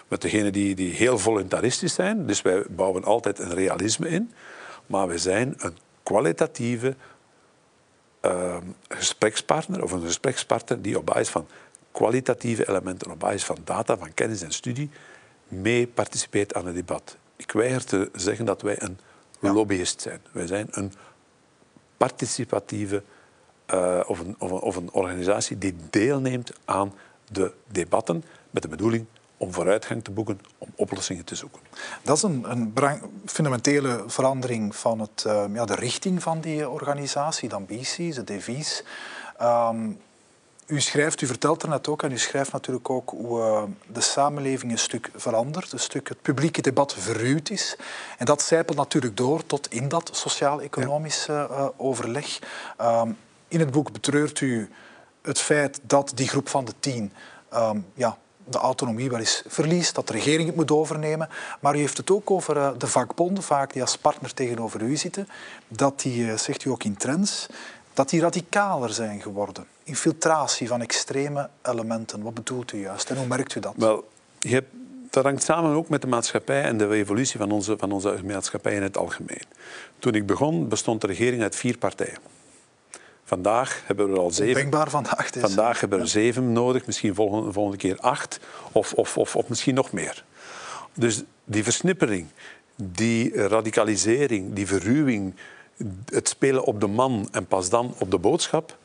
met 0.08 0.20
degenen 0.20 0.52
die, 0.52 0.74
die 0.74 0.92
heel 0.92 1.18
voluntaristisch 1.18 1.94
zijn. 1.94 2.26
Dus 2.26 2.42
wij 2.42 2.64
bouwen 2.68 3.04
altijd 3.04 3.38
een 3.38 3.54
realisme 3.54 4.08
in. 4.08 4.32
Maar 4.86 5.08
we 5.08 5.18
zijn 5.18 5.54
een 5.56 5.76
kwalitatieve 6.08 6.96
eh, 8.20 8.56
gesprekspartner 8.88 9.82
of 9.82 9.92
een 9.92 10.02
gesprekspartner 10.02 10.82
die 10.82 10.98
op 10.98 11.06
basis 11.06 11.28
van 11.28 11.46
kwalitatieve 11.92 12.68
elementen, 12.68 13.10
op 13.10 13.18
basis 13.18 13.44
van 13.44 13.56
data, 13.64 13.96
van 13.96 14.14
kennis 14.14 14.42
en 14.42 14.52
studie, 14.52 14.90
mee 15.48 15.86
participeert 15.86 16.54
aan 16.54 16.66
het 16.66 16.74
debat. 16.74 17.16
Ik 17.36 17.52
weiger 17.52 17.84
te 17.84 18.10
zeggen 18.14 18.44
dat 18.44 18.62
wij 18.62 18.82
een 18.82 18.98
lobbyist 19.40 20.00
zijn. 20.00 20.20
Wij 20.32 20.46
zijn 20.46 20.68
een 20.70 20.92
participatieve 21.96 23.02
eh, 23.66 24.00
of, 24.06 24.18
een, 24.18 24.34
of, 24.38 24.50
een, 24.50 24.60
of 24.60 24.76
een 24.76 24.92
organisatie 24.92 25.58
die 25.58 25.74
deelneemt 25.90 26.52
aan 26.64 26.94
de 27.32 27.52
debatten 27.66 28.24
met 28.50 28.62
de 28.62 28.68
bedoeling 28.68 29.06
om 29.38 29.52
vooruitgang 29.52 30.04
te 30.04 30.10
boeken, 30.10 30.40
om 30.58 30.68
oplossingen 30.74 31.24
te 31.24 31.34
zoeken. 31.34 31.60
Dat 32.02 32.16
is 32.16 32.22
een, 32.22 32.50
een 32.50 32.72
fundamentele 33.26 34.04
verandering 34.06 34.76
van 34.76 35.00
het, 35.00 35.24
eh, 35.26 35.44
ja, 35.52 35.64
de 35.64 35.74
richting 35.74 36.22
van 36.22 36.40
die 36.40 36.68
organisatie, 36.68 37.48
de 37.48 37.54
ambities, 37.54 38.14
de 38.14 38.24
devies. 38.24 38.84
Ehm, 39.38 39.90
u 40.66 40.80
schrijft, 40.80 41.20
u 41.20 41.26
vertelt 41.26 41.62
er 41.62 41.68
net 41.68 41.88
ook, 41.88 42.02
en 42.02 42.12
u 42.12 42.18
schrijft 42.18 42.52
natuurlijk 42.52 42.90
ook 42.90 43.10
hoe 43.10 43.40
eh, 43.40 43.62
de 43.86 44.00
samenleving 44.00 44.72
een 44.72 44.78
stuk 44.78 45.10
verandert, 45.14 45.72
een 45.72 45.78
stuk 45.78 46.08
het 46.08 46.22
publieke 46.22 46.62
debat 46.62 46.94
verruwd 46.94 47.50
is. 47.50 47.76
En 48.18 48.26
dat 48.26 48.42
zijpelt 48.42 48.76
natuurlijk 48.76 49.16
door 49.16 49.46
tot 49.46 49.72
in 49.72 49.88
dat 49.88 50.10
sociaal-economisch 50.12 51.28
eh, 51.28 51.68
overleg. 51.76 52.38
Ehm, 52.76 53.10
in 53.48 53.60
het 53.60 53.70
boek 53.70 53.92
betreurt 53.92 54.40
u 54.40 54.70
het 55.22 55.38
feit 55.38 55.80
dat 55.82 56.12
die 56.14 56.28
groep 56.28 56.48
van 56.48 56.64
de 56.64 56.74
tien 56.80 57.12
ehm, 57.50 57.78
ja, 57.94 58.18
de 58.50 58.58
autonomie 58.58 59.10
wel 59.10 59.18
eens 59.18 59.42
verliest, 59.46 59.94
dat 59.94 60.06
de 60.06 60.12
regering 60.12 60.46
het 60.46 60.56
moet 60.56 60.70
overnemen. 60.70 61.28
Maar 61.60 61.74
u 61.74 61.78
heeft 61.78 61.96
het 61.96 62.10
ook 62.10 62.30
over 62.30 62.56
eh, 62.56 62.70
de 62.78 62.86
vakbonden, 62.86 63.42
vaak 63.42 63.72
die 63.72 63.82
als 63.82 63.96
partner 63.96 64.34
tegenover 64.34 64.82
u 64.82 64.96
zitten, 64.96 65.28
dat 65.68 66.00
die, 66.00 66.30
eh, 66.30 66.36
zegt 66.38 66.64
u 66.64 66.70
ook 66.70 66.84
in 66.84 66.96
trends, 66.96 67.46
dat 67.94 68.08
die 68.08 68.20
radicaler 68.20 68.92
zijn 68.92 69.20
geworden. 69.20 69.66
Infiltratie 69.84 70.68
van 70.68 70.80
extreme 70.80 71.48
elementen. 71.62 72.22
Wat 72.22 72.34
bedoelt 72.34 72.72
u 72.72 72.80
juist 72.80 73.10
en 73.10 73.16
hoe 73.16 73.26
merkt 73.26 73.54
u 73.54 73.60
dat? 73.60 73.72
Wel, 73.76 74.08
je 74.38 74.48
hebt, 74.48 74.68
dat 75.10 75.24
hangt 75.24 75.42
samen 75.42 75.74
ook 75.74 75.88
met 75.88 76.00
de 76.00 76.06
maatschappij 76.06 76.62
en 76.62 76.78
de 76.78 76.88
evolutie 76.88 77.38
van 77.38 77.50
onze, 77.50 77.76
van 77.78 77.92
onze 77.92 78.20
maatschappij 78.24 78.74
in 78.74 78.82
het 78.82 78.96
algemeen. 78.96 79.44
Toen 79.98 80.14
ik 80.14 80.26
begon, 80.26 80.68
bestond 80.68 81.00
de 81.00 81.06
regering 81.06 81.42
uit 81.42 81.56
vier 81.56 81.78
partijen. 81.78 82.18
Vandaag 83.28 83.82
hebben 83.86 84.06
we 84.06 84.12
er 84.12 84.18
al 84.18 84.30
zeven. 84.30 84.54
Ondenkbaar 84.54 84.90
vandaag. 84.90 85.30
dus. 85.30 85.42
Vandaag 85.42 85.80
hebben 85.80 85.98
we 85.98 86.04
er 86.04 86.10
zeven 86.10 86.52
nodig, 86.52 86.86
misschien 86.86 87.14
volgende, 87.14 87.52
volgende 87.52 87.78
keer 87.78 87.98
acht 88.00 88.40
of, 88.72 88.92
of, 88.92 89.16
of, 89.16 89.36
of 89.36 89.48
misschien 89.48 89.74
nog 89.74 89.92
meer. 89.92 90.24
Dus 90.94 91.22
die 91.44 91.64
versnippering, 91.64 92.26
die 92.76 93.46
radicalisering, 93.46 94.54
die 94.54 94.66
verruwing, 94.66 95.34
het 96.04 96.28
spelen 96.28 96.64
op 96.64 96.80
de 96.80 96.86
man 96.86 97.28
en 97.32 97.46
pas 97.46 97.68
dan 97.68 97.94
op 97.98 98.10
de 98.10 98.18
boodschap, 98.18 98.76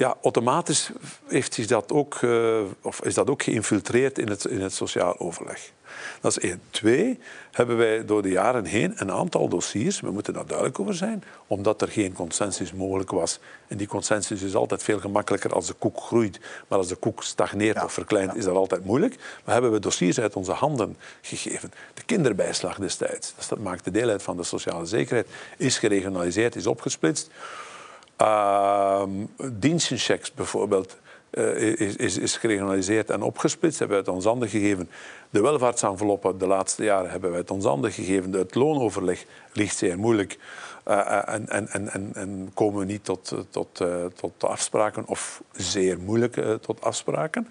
ja, 0.00 0.16
automatisch 0.22 0.90
heeft 1.26 1.54
zich 1.54 1.66
dat 1.66 1.92
ook, 1.92 2.14
eh, 2.14 2.60
of 2.82 3.00
is 3.02 3.14
dat 3.14 3.30
ook 3.30 3.42
geïnfiltreerd 3.42 4.18
in 4.18 4.28
het, 4.28 4.44
in 4.44 4.60
het 4.60 4.72
sociaal 4.72 5.18
overleg. 5.18 5.72
Dat 6.20 6.36
is 6.36 6.38
één. 6.38 6.60
Twee, 6.70 7.18
hebben 7.50 7.76
wij 7.76 8.04
door 8.04 8.22
de 8.22 8.28
jaren 8.28 8.64
heen 8.64 8.92
een 8.96 9.10
aantal 9.10 9.48
dossiers, 9.48 10.00
we 10.00 10.10
moeten 10.10 10.32
daar 10.32 10.46
duidelijk 10.46 10.80
over 10.80 10.94
zijn, 10.94 11.24
omdat 11.46 11.82
er 11.82 11.88
geen 11.88 12.12
consensus 12.12 12.72
mogelijk 12.72 13.10
was. 13.10 13.38
En 13.68 13.76
die 13.76 13.86
consensus 13.86 14.42
is 14.42 14.54
altijd 14.54 14.82
veel 14.82 14.98
gemakkelijker 14.98 15.52
als 15.52 15.66
de 15.66 15.74
koek 15.74 16.00
groeit. 16.00 16.40
Maar 16.68 16.78
als 16.78 16.88
de 16.88 16.96
koek 16.96 17.22
stagneert 17.22 17.76
Ja, 17.76 17.84
of 17.84 17.92
verkleint, 17.92 18.34
is 18.34 18.44
dat 18.44 18.56
altijd 18.56 18.84
moeilijk. 18.84 19.16
Maar 19.44 19.54
hebben 19.54 19.72
we 19.72 19.78
dossiers 19.78 20.20
uit 20.20 20.36
onze 20.36 20.52
handen 20.52 20.96
gegeven. 21.20 21.72
De 21.94 22.02
kinderbijslag 22.02 22.78
destijds, 22.78 23.34
dat 23.48 23.58
maakte 23.58 23.90
deel 23.90 24.08
uit 24.08 24.22
van 24.22 24.36
de 24.36 24.44
sociale 24.44 24.86
zekerheid, 24.86 25.26
is 25.56 25.78
geregionaliseerd, 25.78 26.56
is 26.56 26.66
opgesplitst. 26.66 27.30
Uh, 28.20 29.02
bijvoorbeeld 30.34 30.96
uh, 31.30 31.56
is, 31.56 31.96
is, 31.96 32.18
is 32.18 32.36
geregionaliseerd 32.36 33.10
en 33.10 33.22
opgesplitst. 33.22 33.78
Hebben 33.78 33.98
we 33.98 34.04
uit 34.04 34.14
ons 34.14 34.24
handen 34.24 34.48
gegeven. 34.48 34.90
De 35.30 35.40
welvaartsenveloppen 35.40 36.38
de 36.38 36.46
laatste 36.46 36.84
jaren 36.84 37.10
hebben 37.10 37.30
we 37.30 37.36
uit 37.36 37.50
ons 37.50 37.64
handen 37.64 37.92
gegeven. 37.92 38.32
Het 38.32 38.54
loonoverleg 38.54 39.24
ligt 39.52 39.76
zeer 39.76 39.98
moeilijk. 39.98 40.38
Uh, 40.88 41.28
en, 41.28 41.48
en, 41.48 41.68
en, 41.68 42.14
en, 42.14 42.50
komen 42.54 42.78
we 42.78 42.84
niet 42.84 43.04
tot, 43.04 43.34
tot, 43.50 43.84
tot 44.14 44.44
afspraken 44.44 45.06
of 45.06 45.42
zeer 45.52 45.98
moeilijk 45.98 46.60
tot 46.60 46.82
afspraken. 46.82 47.48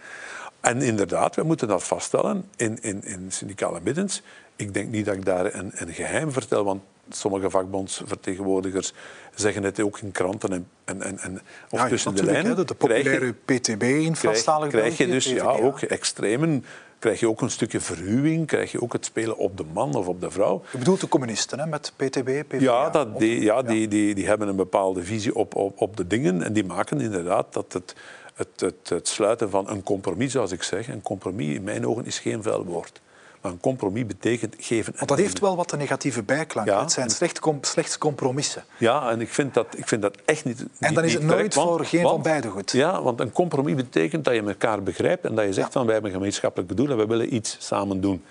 En 0.61 0.81
inderdaad, 0.81 1.35
we 1.35 1.43
moeten 1.43 1.67
dat 1.67 1.83
vaststellen 1.83 2.49
in, 2.55 2.81
in, 2.81 3.03
in 3.03 3.31
syndicale 3.31 3.79
middens. 3.83 4.21
Ik 4.55 4.73
denk 4.73 4.89
niet 4.89 5.05
dat 5.05 5.15
ik 5.15 5.25
daar 5.25 5.53
een, 5.53 5.71
een 5.73 5.93
geheim 5.93 6.31
vertel, 6.31 6.63
want 6.63 6.81
sommige 7.09 7.49
vakbondsvertegenwoordigers 7.49 8.93
zeggen 9.35 9.63
het 9.63 9.79
ook 9.79 9.99
in 9.99 10.11
kranten 10.11 10.51
en, 10.51 10.67
en, 10.85 11.01
en, 11.01 11.19
en 11.19 11.41
of 11.69 11.79
ja, 11.79 11.87
tussen 11.87 12.15
de 12.15 12.23
lijnen. 12.23 12.57
Hè, 12.57 12.65
de 12.65 12.73
populaire 12.73 13.33
PTB 13.33 13.83
in 13.83 14.15
België. 14.21 14.67
krijg 14.67 14.97
je 14.97 15.07
dus 15.07 15.25
ja, 15.25 15.43
ook 15.43 15.81
extremen 15.81 16.63
krijg 16.99 17.19
je 17.19 17.29
ook 17.29 17.41
een 17.41 17.51
stukje 17.51 17.79
verhuwing, 17.79 18.47
krijg 18.47 18.71
je 18.71 18.81
ook 18.81 18.93
het 18.93 19.05
spelen 19.05 19.37
op 19.37 19.57
de 19.57 19.65
man 19.73 19.95
of 19.95 20.07
op 20.07 20.21
de 20.21 20.31
vrouw. 20.31 20.63
Je 20.71 20.77
bedoelt 20.77 21.01
de 21.01 21.07
communisten 21.07 21.59
hè, 21.59 21.65
met 21.65 21.93
PTB, 21.95 22.23
PvdA? 22.23 22.57
Ja, 22.59 22.89
dat, 22.89 23.19
die, 23.19 23.41
ja, 23.41 23.61
Die, 23.61 23.87
die, 23.87 24.15
die 24.15 24.27
hebben 24.27 24.47
een 24.47 24.55
bepaalde 24.55 25.03
visie 25.03 25.35
op, 25.35 25.55
op, 25.55 25.81
op 25.81 25.97
de 25.97 26.07
dingen 26.07 26.43
en 26.43 26.53
die 26.53 26.63
maken 26.63 27.01
inderdaad 27.01 27.53
dat 27.53 27.73
het, 27.73 27.95
het, 28.35 28.59
het, 28.59 28.89
het 28.89 29.07
sluiten 29.07 29.49
van 29.49 29.69
een 29.69 29.83
compromis, 29.83 30.31
zoals 30.31 30.51
ik 30.51 30.63
zeg, 30.63 30.87
een 30.87 31.01
compromis 31.01 31.55
in 31.55 31.63
mijn 31.63 31.87
ogen 31.87 32.05
is 32.05 32.19
geen 32.19 32.43
vuil 32.43 32.65
woord. 32.65 33.01
Maar 33.41 33.51
een 33.51 33.59
compromis 33.59 34.05
betekent 34.05 34.55
geven. 34.57 34.93
Want 34.95 35.09
dat 35.09 35.17
heeft 35.17 35.39
wel 35.39 35.55
wat 35.55 35.71
een 35.71 35.77
negatieve 35.77 36.23
bijklank. 36.23 36.67
Ja. 36.67 36.81
Het 36.81 36.91
zijn 36.91 37.09
slecht, 37.09 37.39
slechts 37.61 37.97
compromissen. 37.97 38.63
Ja, 38.77 39.09
en 39.09 39.21
ik 39.21 39.29
vind 39.29 39.53
dat, 39.53 39.67
ik 39.77 39.87
vind 39.87 40.01
dat 40.01 40.17
echt 40.25 40.45
niet. 40.45 40.65
En 40.79 40.93
dan 40.93 41.03
is 41.03 41.13
het 41.13 41.23
nooit 41.23 41.53
voor 41.53 41.85
geen 41.85 42.01
van 42.01 42.21
beide 42.21 42.49
goed. 42.49 42.71
Ja, 42.71 43.01
want 43.01 43.19
een 43.19 43.31
compromis 43.31 43.75
betekent 43.75 44.25
dat 44.25 44.33
je 44.33 44.41
elkaar 44.41 44.83
begrijpt 44.83 45.25
en 45.25 45.35
dat 45.35 45.45
je 45.45 45.53
zegt 45.53 45.71
van 45.71 45.83
wij 45.83 45.93
hebben 45.93 46.11
een 46.11 46.17
gemeenschappelijk 46.17 46.77
doel 46.77 46.89
en 46.89 46.97
we 46.97 47.05
willen 47.05 47.33
iets 47.33 47.57
samen 47.59 48.01
doen. 48.01 48.23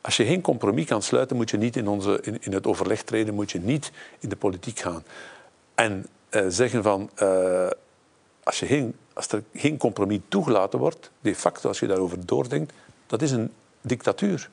Als 0.00 0.16
je 0.16 0.24
geen 0.24 0.40
compromis 0.40 0.86
kan 0.86 1.02
sluiten, 1.02 1.36
moet 1.36 1.50
je 1.50 1.56
niet 1.56 1.76
in, 1.76 1.88
onze, 1.88 2.18
in, 2.22 2.36
in 2.40 2.52
het 2.52 2.66
overleg 2.66 3.02
treden, 3.02 3.34
moet 3.34 3.50
je 3.50 3.60
niet 3.60 3.92
in 4.18 4.28
de 4.28 4.36
politiek 4.36 4.78
gaan. 4.78 5.04
En 5.74 6.06
uh, 6.30 6.44
zeggen 6.48 6.82
van 6.82 7.10
uh, 7.22 7.66
als, 8.42 8.60
je 8.60 8.66
geen, 8.66 8.94
als 9.12 9.28
er 9.28 9.42
geen 9.54 9.76
compromis 9.76 10.18
toegelaten 10.28 10.78
wordt, 10.78 11.10
de 11.20 11.34
facto, 11.34 11.68
als 11.68 11.78
je 11.78 11.86
daarover 11.86 12.26
doordenkt, 12.26 12.72
dat 13.06 13.22
is 13.22 13.30
een 13.30 13.52
dictatuur. 13.84 14.50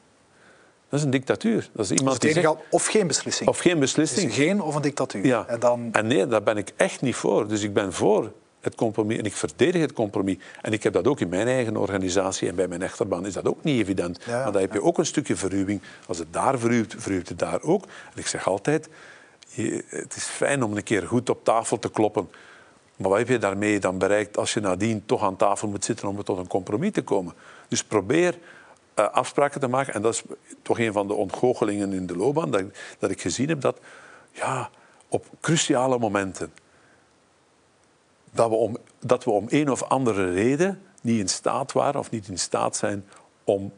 Dat 0.90 1.00
is 1.00 1.06
een 1.06 1.12
dictatuur. 1.12 1.70
Dat 1.74 1.86
is 1.86 1.92
iemand 1.92 2.22
dus 2.22 2.34
die 2.34 2.44
zegt, 2.44 2.56
of 2.70 2.86
geen 2.86 3.08
beslissing. 3.08 3.50
Of 3.50 3.60
geen 3.60 3.80
beslissing. 3.80 4.28
Dus 4.28 4.36
geen 4.36 4.62
of 4.62 4.76
een 4.76 4.82
dictatuur. 4.82 5.26
Ja. 5.26 5.48
En, 5.48 5.60
dan... 5.60 5.90
en 5.92 6.08
nee, 6.08 6.28
daar 6.28 6.44
ben 6.44 6.58
ik 6.58 6.72
echt 6.76 7.02
niet 7.02 7.16
voor. 7.16 7.48
Dus 7.48 7.64
ik 7.64 7.74
ben 7.74 7.94
voor 7.94 8.32
het 8.62 8.76
compromis 8.76 9.18
en 9.18 9.24
ik 9.24 9.34
verdedig 9.34 9.82
het 9.82 9.94
compromis. 9.94 10.38
En 10.62 10.74
ik 10.74 10.84
heb 10.84 10.94
dat 10.94 11.08
ook 11.08 11.20
in 11.20 11.30
mijn 11.30 11.48
eigen 11.48 11.78
organisatie 11.78 12.50
en 12.50 12.56
bij 12.56 12.68
mijn 12.68 12.82
echterbaan 12.82 13.26
is 13.26 13.34
dat 13.34 13.48
ook 13.48 13.64
niet 13.64 13.82
evident. 13.82 14.20
Ja, 14.26 14.44
maar 14.44 14.52
dan 14.52 14.62
heb 14.62 14.74
je 14.74 14.82
ook 14.82 14.98
een 14.98 15.06
stukje 15.06 15.36
verruwing. 15.36 15.82
Als 16.08 16.18
het 16.18 16.34
daar 16.34 16.60
verruwt, 16.60 16.96
verruwt 16.98 17.30
het 17.30 17.40
daar 17.40 17.62
ook. 17.62 17.84
En 17.84 18.20
ik 18.20 18.28
zeg 18.28 18.48
altijd, 18.48 18.90
je, 19.48 19.84
het 19.88 20.16
is 20.16 20.24
fijn 20.24 20.64
om 20.64 20.78
een 20.78 20.84
keer 20.84 21.08
goed 21.08 21.30
op 21.30 21.44
tafel 21.44 21.80
te 21.80 21.92
kloppen. 21.92 22.30
Maar 22.96 23.10
wat 23.10 23.20
heb 23.20 23.28
je 23.28 23.38
daarmee 23.38 23.80
dan 23.80 23.98
bereikt 23.98 24.38
als 24.38 24.54
je 24.54 24.60
nadien 24.60 25.06
toch 25.06 25.24
aan 25.24 25.36
tafel 25.36 25.68
moet 25.68 25.86
zitten 25.86 26.08
om 26.08 26.24
tot 26.24 26.38
een 26.38 26.48
compromis 26.48 26.92
te 26.92 27.02
komen? 27.02 27.34
Dus 27.68 27.84
probeer 27.84 28.38
afspraken 29.10 29.60
te 29.60 29.68
maken. 29.68 29.94
En 29.94 30.02
dat 30.02 30.14
is 30.14 30.24
toch 30.62 30.80
een 30.80 30.94
van 30.94 31.08
de 31.08 31.14
ontgoochelingen 31.14 31.94
in 31.94 32.06
de 32.06 32.16
loopbaan, 32.16 32.52
dat, 32.52 32.64
dat 33.00 33.12
ik 33.12 33.22
gezien 33.22 33.50
heb 33.50 33.62
dat 33.62 33.80
ja, 34.32 34.70
op 35.08 35.26
cruciale 35.40 36.00
momenten, 36.00 36.54
dat 38.32 38.50
we, 38.50 38.56
om, 38.56 38.78
dat 39.00 39.24
we 39.24 39.32
om 39.32 39.46
een 39.50 39.72
of 39.72 39.84
andere 39.84 40.32
reden 40.32 40.82
niet 41.02 41.20
in 41.20 41.30
staat 41.30 41.72
waren 41.72 42.00
of 42.00 42.12
niet 42.12 42.28
in 42.28 42.40
staat 42.40 42.76
zijn 42.76 43.06
om 43.44 43.74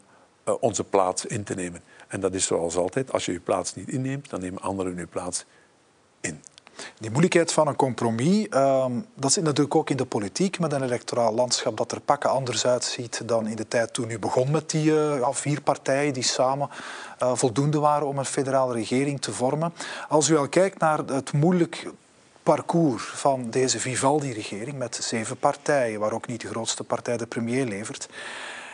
uh, 0.48 0.54
onze 0.60 0.84
plaats 0.84 1.26
in 1.26 1.44
te 1.44 1.54
nemen. 1.54 1.80
En 2.08 2.20
dat 2.20 2.34
is 2.34 2.46
zoals 2.46 2.76
altijd, 2.76 3.12
als 3.12 3.24
je 3.24 3.32
je 3.32 3.40
plaats 3.40 3.74
niet 3.74 3.88
inneemt, 3.88 4.30
dan 4.30 4.40
nemen 4.40 4.62
anderen 4.62 4.96
je 4.96 5.06
plaats 5.06 5.44
in. 6.20 6.42
Die 6.98 7.10
moeilijkheid 7.10 7.52
van 7.52 7.68
een 7.68 7.76
compromis, 7.76 8.46
uh, 8.50 8.86
dat 9.14 9.32
zit 9.32 9.44
natuurlijk 9.44 9.74
ook 9.74 9.90
in 9.90 9.96
de 9.96 10.04
politiek 10.04 10.58
met 10.58 10.72
een 10.72 10.82
electoraal 10.82 11.34
landschap 11.34 11.76
dat 11.76 11.92
er 11.92 12.00
pakken 12.00 12.30
anders 12.30 12.66
uitziet 12.66 13.22
dan 13.28 13.46
in 13.46 13.56
de 13.56 13.68
tijd 13.68 13.92
toen 13.92 14.10
u 14.10 14.18
begon 14.18 14.50
met 14.50 14.70
die 14.70 14.92
ja, 14.92 15.32
vier 15.32 15.60
partijen 15.60 16.12
die 16.12 16.22
samen 16.22 16.68
uh, 17.22 17.32
voldoende 17.34 17.78
waren 17.78 18.06
om 18.06 18.18
een 18.18 18.24
federale 18.24 18.74
regering 18.74 19.20
te 19.20 19.32
vormen. 19.32 19.72
Als 20.08 20.28
u 20.28 20.36
al 20.36 20.48
kijkt 20.48 20.78
naar 20.78 20.98
het 20.98 21.32
moeilijk 21.32 21.86
parcours 22.42 23.04
van 23.04 23.50
deze 23.50 23.80
Vivaldi-regering 23.80 24.78
met 24.78 24.98
zeven 25.02 25.36
partijen, 25.36 26.00
waar 26.00 26.12
ook 26.12 26.26
niet 26.26 26.40
de 26.40 26.48
grootste 26.48 26.84
partij 26.84 27.16
de 27.16 27.26
premier 27.26 27.66
levert, 27.66 28.08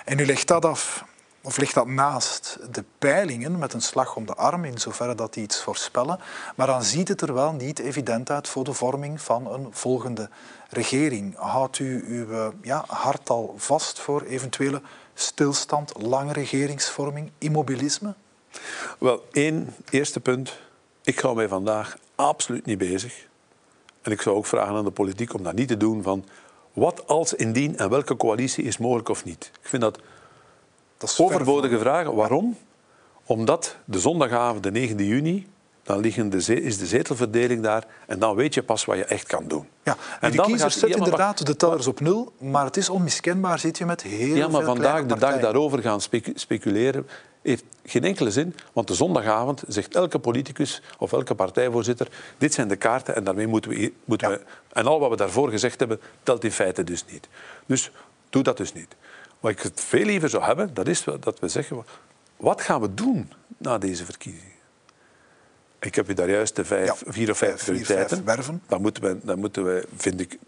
en 0.05 0.19
u 0.19 0.27
legt 0.27 0.49
dat 0.49 0.65
af 0.65 1.05
of 1.42 1.57
ligt 1.57 1.74
dat 1.74 1.87
naast 1.87 2.59
de 2.70 2.85
peilingen 2.98 3.59
met 3.59 3.72
een 3.72 3.81
slag 3.81 4.16
om 4.16 4.26
de 4.26 4.35
arm, 4.35 4.64
in 4.64 4.79
zoverre 4.79 5.14
dat 5.14 5.35
die 5.35 5.42
iets 5.42 5.62
voorspellen. 5.62 6.18
Maar 6.57 6.66
dan 6.66 6.83
ziet 6.83 7.09
het 7.09 7.20
er 7.20 7.35
wel 7.35 7.53
niet 7.53 7.79
evident 7.79 8.31
uit 8.31 8.48
voor 8.48 8.64
de 8.64 8.72
vorming 8.72 9.20
van 9.20 9.53
een 9.53 9.68
volgende 9.70 10.29
regering. 10.68 11.37
Houdt 11.37 11.79
u 11.79 12.05
uw 12.07 12.53
ja, 12.62 12.85
hart 12.87 13.31
al 13.31 13.55
vast 13.57 14.00
voor 14.00 14.22
eventuele 14.22 14.83
stilstand, 15.14 15.92
lange 16.03 16.33
regeringsvorming, 16.33 17.31
immobilisme? 17.38 18.14
Wel, 18.98 19.24
één 19.33 19.74
eerste 19.90 20.20
punt. 20.20 20.59
Ik 21.03 21.18
hou 21.18 21.35
mij 21.35 21.48
vandaag 21.48 21.96
absoluut 22.14 22.66
niet 22.66 22.79
bezig. 22.79 23.29
En 24.03 24.12
ik 24.12 24.22
zou 24.22 24.37
ook 24.37 24.46
vragen 24.46 24.74
aan 24.74 24.85
de 24.85 24.90
politiek 24.90 25.35
om 25.35 25.42
dat 25.42 25.55
niet 25.55 25.68
te 25.68 25.76
doen 25.76 26.03
van 26.03 26.24
wat 26.72 27.07
als 27.07 27.35
indien 27.35 27.76
en 27.76 27.90
welke 27.90 28.16
coalitie 28.16 28.64
is 28.64 28.79
mogelijk 28.79 29.09
of 29.09 29.24
niet. 29.24 29.50
Ik 29.62 29.68
vind 29.68 29.83
dat 29.83 29.98
dat 31.01 31.17
overbodige 31.19 31.79
vragen. 31.79 32.15
Waarom? 32.15 32.57
Omdat 33.25 33.77
de 33.85 33.99
zondagavond, 33.99 34.63
de 34.63 34.71
9 34.71 35.05
juni, 35.05 35.47
dan 35.83 36.01
liggen 36.01 36.31
de 36.31 36.63
is 36.63 36.79
de 36.79 36.87
zetelverdeling 36.87 37.63
daar 37.63 37.87
en 38.07 38.19
dan 38.19 38.37
weet 38.37 38.55
je 38.55 38.63
pas 38.63 38.85
wat 38.85 38.97
je 38.97 39.05
echt 39.05 39.27
kan 39.27 39.49
doen. 39.49 39.67
Ja, 39.83 39.97
en 40.21 40.31
de 40.31 40.43
kiezers 40.43 40.79
zetten 40.79 40.99
inderdaad 40.99 41.47
de 41.47 41.57
tellers 41.57 41.87
op 41.87 42.01
nul, 42.01 42.33
maar 42.39 42.65
het 42.65 42.77
is 42.77 42.89
onmiskenbaar, 42.89 43.59
zit 43.59 43.79
je 43.79 43.87
met 43.87 44.03
heel 44.03 44.37
Ja, 44.37 44.49
maar 44.49 44.63
vandaag 44.63 45.07
de 45.07 45.19
dag 45.19 45.41
daarover 45.41 45.79
gaan 45.79 46.01
speculeren 46.35 47.07
heeft 47.43 47.65
geen 47.85 48.05
enkele 48.05 48.31
zin, 48.31 48.55
want 48.73 48.89
de 48.89 48.95
zondagavond 48.95 49.63
zegt 49.69 49.95
elke 49.95 50.19
politicus 50.19 50.83
of 50.99 51.13
elke 51.13 51.35
partijvoorzitter 51.35 52.09
dit 52.39 52.55
zijn 52.55 52.69
de 52.69 52.77
kaarten 52.77 53.17
en 53.17 53.25
daarmee 53.25 53.47
moeten 53.47 53.71
we... 53.71 53.93
Moeten 54.05 54.31
we 54.31 54.41
en 54.73 54.87
al 54.87 55.01
wat 55.01 55.11
we 55.11 55.17
daarvoor 55.17 55.51
gezegd 55.51 55.79
hebben, 55.79 56.01
telt 56.23 56.45
in 56.45 56.53
feite 56.53 56.85
dus 56.85 57.05
niet. 57.11 57.29
Dus 57.67 57.91
doe 58.31 58.43
dat 58.43 58.57
dus 58.57 58.73
niet. 58.73 58.97
Wat 59.40 59.50
ik 59.50 59.61
het 59.61 59.81
veel 59.81 60.05
liever 60.05 60.29
zou 60.29 60.44
hebben, 60.44 60.74
dat 60.74 60.88
is 60.88 61.05
dat 61.20 61.38
we 61.40 61.48
zeggen, 61.48 61.85
wat 62.37 62.61
gaan 62.61 62.81
we 62.81 62.94
doen 62.94 63.33
na 63.57 63.79
deze 63.79 64.05
verkiezingen? 64.05 64.59
Ik 65.79 65.94
heb 65.94 66.07
je 66.07 66.14
daar 66.14 66.31
juist 66.31 66.57
de 66.57 66.64
vijf, 66.64 67.03
vier 67.07 67.31
of 67.31 67.38
vijf 67.38 67.64
prioriteiten. 67.64 68.24
werven. 68.24 68.62
Dan 68.68 68.81
moeten, 68.81 69.03
we, 69.03 69.18
dan 69.22 69.38
moeten 69.38 69.64
we, 69.64 69.87
vind 69.96 70.20
ik, 70.20 70.38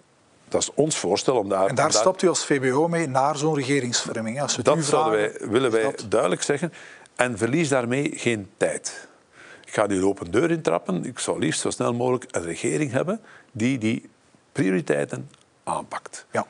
dat 0.48 0.62
is 0.62 0.70
ons 0.74 0.96
voorstel 0.96 1.36
om 1.36 1.48
daar... 1.48 1.66
En 1.66 1.74
daar, 1.74 1.92
stapt 1.92 2.22
u 2.22 2.28
als 2.28 2.44
VBO 2.44 2.88
mee 2.88 3.06
naar 3.06 3.36
zo'n 3.36 3.54
regeringsvorming? 3.54 4.40
Als 4.40 4.56
dat 4.56 4.84
zouden 4.84 5.12
wij, 5.12 5.48
willen 5.48 5.70
wij 5.70 5.94
duidelijk 6.08 6.42
zeggen. 6.42 6.72
En 7.16 7.38
verlies 7.38 7.68
daarmee 7.68 8.12
geen 8.14 8.50
tijd. 8.56 9.08
Ik 9.64 9.72
ga 9.72 9.86
nu 9.86 9.98
de 9.98 10.06
open 10.06 10.30
deur 10.30 10.50
intrappen. 10.50 11.04
Ik 11.04 11.18
zou 11.18 11.38
liefst 11.38 11.60
zo 11.60 11.70
snel 11.70 11.94
mogelijk 11.94 12.26
een 12.30 12.42
regering 12.42 12.92
hebben 12.92 13.20
die 13.52 13.78
die 13.78 14.10
prioriteiten 14.52 15.30
aanpakt. 15.64 16.26
Ja. 16.30 16.46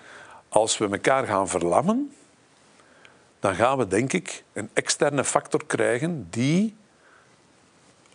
Als 0.49 0.79
we 0.79 0.89
elkaar 0.91 1.27
gaan 1.27 1.49
verlammen, 1.49 2.13
dan 3.43 3.55
gaan 3.55 3.79
we 3.79 3.87
denk 3.87 4.13
ik 4.13 4.45
een 4.53 4.71
externe 4.73 5.25
factor 5.25 5.67
krijgen 5.67 6.27
die 6.31 6.77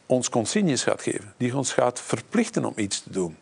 ons 0.06 0.30
consignes 0.30 0.84
gaat 0.84 1.02
geven, 1.02 1.34
die 1.38 1.58
ons 1.58 1.74
gaat 1.74 2.02
verplichten 2.02 2.66
om 2.66 2.74
iets 2.76 3.04
te 3.04 3.10
doen. 3.10 3.38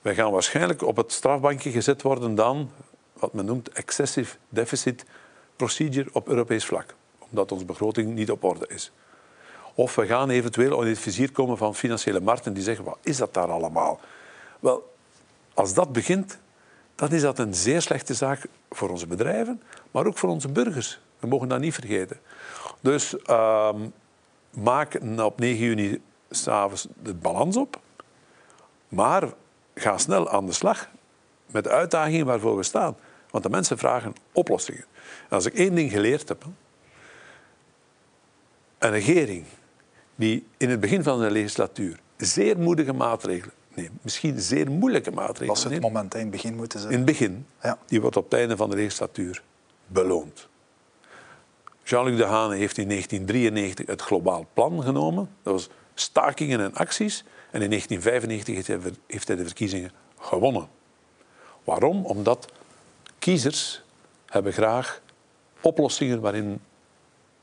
Wij 0.00 0.14
gaan 0.14 0.30
waarschijnlijk 0.30 0.82
op 0.82 0.96
het 0.96 1.12
strafbankje 1.12 1.70
gezet 1.70 2.02
worden 2.02 2.34
dan 2.34 2.70
wat 3.12 3.32
men 3.32 3.44
noemt 3.44 3.68
excessive 3.68 4.36
deficit 4.48 5.04
procedure 5.56 6.08
op 6.12 6.28
Europees 6.28 6.64
vlak, 6.64 6.94
omdat 7.18 7.52
onze 7.52 7.64
begroting 7.64 8.14
niet 8.14 8.30
op 8.30 8.44
orde 8.44 8.66
is. 8.68 8.92
Of 9.74 9.94
we 9.94 10.06
gaan 10.06 10.30
eventueel 10.30 10.82
in 10.82 10.88
het 10.88 10.98
vizier 10.98 11.32
komen 11.32 11.56
van 11.56 11.74
financiële 11.74 12.20
markten 12.20 12.52
die 12.52 12.62
zeggen, 12.62 12.84
wat 12.84 12.98
is 13.02 13.16
dat 13.16 13.34
daar 13.34 13.50
allemaal? 13.50 14.00
Wel, 14.60 14.94
als 15.54 15.74
dat 15.74 15.92
begint, 15.92 16.38
dan 16.96 17.12
is 17.12 17.20
dat 17.20 17.38
een 17.38 17.54
zeer 17.54 17.82
slechte 17.82 18.14
zaak 18.14 18.46
voor 18.70 18.90
onze 18.90 19.06
bedrijven, 19.06 19.62
maar 19.90 20.06
ook 20.06 20.18
voor 20.18 20.28
onze 20.28 20.48
burgers. 20.48 21.00
We 21.18 21.26
mogen 21.26 21.48
dat 21.48 21.60
niet 21.60 21.74
vergeten. 21.74 22.20
Dus 22.80 23.14
uh, 23.26 23.74
maak 24.50 24.98
op 25.18 25.38
9 25.38 25.64
juni 25.64 26.02
s'avonds 26.30 26.88
de 27.02 27.14
balans 27.14 27.56
op, 27.56 27.80
maar 28.88 29.32
ga 29.74 29.98
snel 29.98 30.30
aan 30.30 30.46
de 30.46 30.52
slag 30.52 30.88
met 31.46 31.64
de 31.64 31.70
uitdagingen 31.70 32.26
waarvoor 32.26 32.56
we 32.56 32.62
staan. 32.62 32.96
Want 33.30 33.44
de 33.44 33.50
mensen 33.50 33.78
vragen 33.78 34.14
oplossingen. 34.32 34.84
En 35.28 35.36
als 35.36 35.46
ik 35.46 35.54
één 35.54 35.74
ding 35.74 35.90
geleerd 35.90 36.28
heb, 36.28 36.44
een 38.78 38.90
regering 38.90 39.44
die 40.14 40.46
in 40.56 40.70
het 40.70 40.80
begin 40.80 41.02
van 41.02 41.20
de 41.20 41.30
legislatuur 41.30 41.98
zeer 42.16 42.58
moedige 42.58 42.92
maatregelen 42.92 43.54
nee, 43.76 43.90
misschien 44.02 44.40
zeer 44.40 44.70
moeilijke 44.70 45.10
maatregelen. 45.10 45.48
Was 45.48 45.64
het 45.64 45.80
moment 45.80 46.14
in 46.14 46.20
het 46.20 46.30
begin 46.30 46.54
moeten 46.54 46.80
ze. 46.80 46.88
In 46.88 46.96
het 46.96 47.04
begin. 47.04 47.46
Ja. 47.62 47.78
Die 47.86 48.00
wordt 48.00 48.16
op 48.16 48.24
het 48.24 48.40
einde 48.40 48.56
van 48.56 48.70
de 48.70 48.76
legislatuur 48.76 49.42
beloond. 49.86 50.48
Jean-Luc 51.82 52.16
Dehaene 52.16 52.56
heeft 52.56 52.78
in 52.78 52.88
1993 52.88 53.86
het 53.86 54.02
globaal 54.02 54.46
plan 54.52 54.82
genomen. 54.82 55.30
Dat 55.42 55.52
was 55.52 55.68
stakingen 55.94 56.60
en 56.60 56.74
acties. 56.74 57.24
En 57.50 57.62
in 57.62 57.70
1995 57.70 58.96
heeft 59.06 59.28
hij 59.28 59.36
de 59.36 59.44
verkiezingen 59.44 59.90
gewonnen. 60.18 60.68
Waarom? 61.64 62.04
Omdat 62.04 62.52
kiezers 63.18 63.82
hebben 64.26 64.52
graag 64.52 65.00
oplossingen 65.60 66.20
waarin 66.20 66.60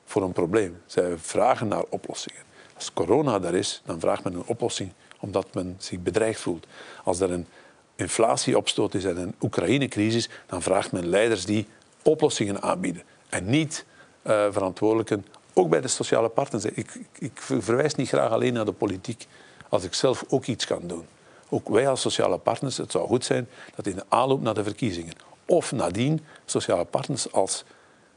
voor 0.05 0.21
een 0.21 0.31
probleem. 0.31 0.81
Zij 0.85 1.17
vragen 1.17 1.67
naar 1.67 1.83
oplossingen. 1.89 2.41
Als 2.75 2.93
corona 2.93 3.39
daar 3.39 3.53
is, 3.53 3.81
dan 3.85 3.99
vraagt 3.99 4.23
men 4.23 4.33
een 4.33 4.45
oplossing 4.45 4.91
omdat 5.23 5.53
men 5.53 5.75
zich 5.77 5.99
bedreigd 5.99 6.39
voelt. 6.39 6.67
Als 7.03 7.19
er 7.19 7.31
een 7.31 7.47
inflatieopstoot 7.95 8.93
is 8.93 9.05
en 9.05 9.17
een 9.17 9.35
Oekraïne-crisis, 9.41 10.29
dan 10.45 10.61
vraagt 10.61 10.91
men 10.91 11.07
leiders 11.07 11.45
die 11.45 11.67
oplossingen 12.01 12.61
aanbieden. 12.61 13.03
en 13.29 13.49
niet 13.49 13.85
uh, 14.23 14.45
verantwoordelijken, 14.51 15.25
ook 15.53 15.69
bij 15.69 15.81
de 15.81 15.87
sociale 15.87 16.29
partners. 16.29 16.65
Ik, 16.65 16.99
ik, 17.19 17.41
verwijs 17.41 17.95
niet 17.95 18.07
graag 18.07 18.31
alleen 18.31 18.53
naar 18.53 18.65
de 18.65 18.71
politiek, 18.71 19.27
als 19.69 19.83
ik 19.83 19.93
zelf 19.93 20.23
ook 20.29 20.45
iets 20.45 20.65
kan 20.65 20.81
doen. 20.87 21.05
Ook 21.49 21.69
wij 21.69 21.87
als 21.87 22.01
sociale 22.01 22.37
partners, 22.37 22.77
het 22.77 22.91
zou 22.91 23.07
goed 23.07 23.25
zijn 23.25 23.47
dat 23.75 23.87
in 23.87 23.95
de 23.95 24.05
aanloop 24.09 24.41
naar 24.41 24.53
de 24.53 24.63
verkiezingen 24.63 25.13
of 25.45 25.71
nadien 25.71 26.21
sociale 26.45 26.85
partners 26.85 27.31
als 27.31 27.63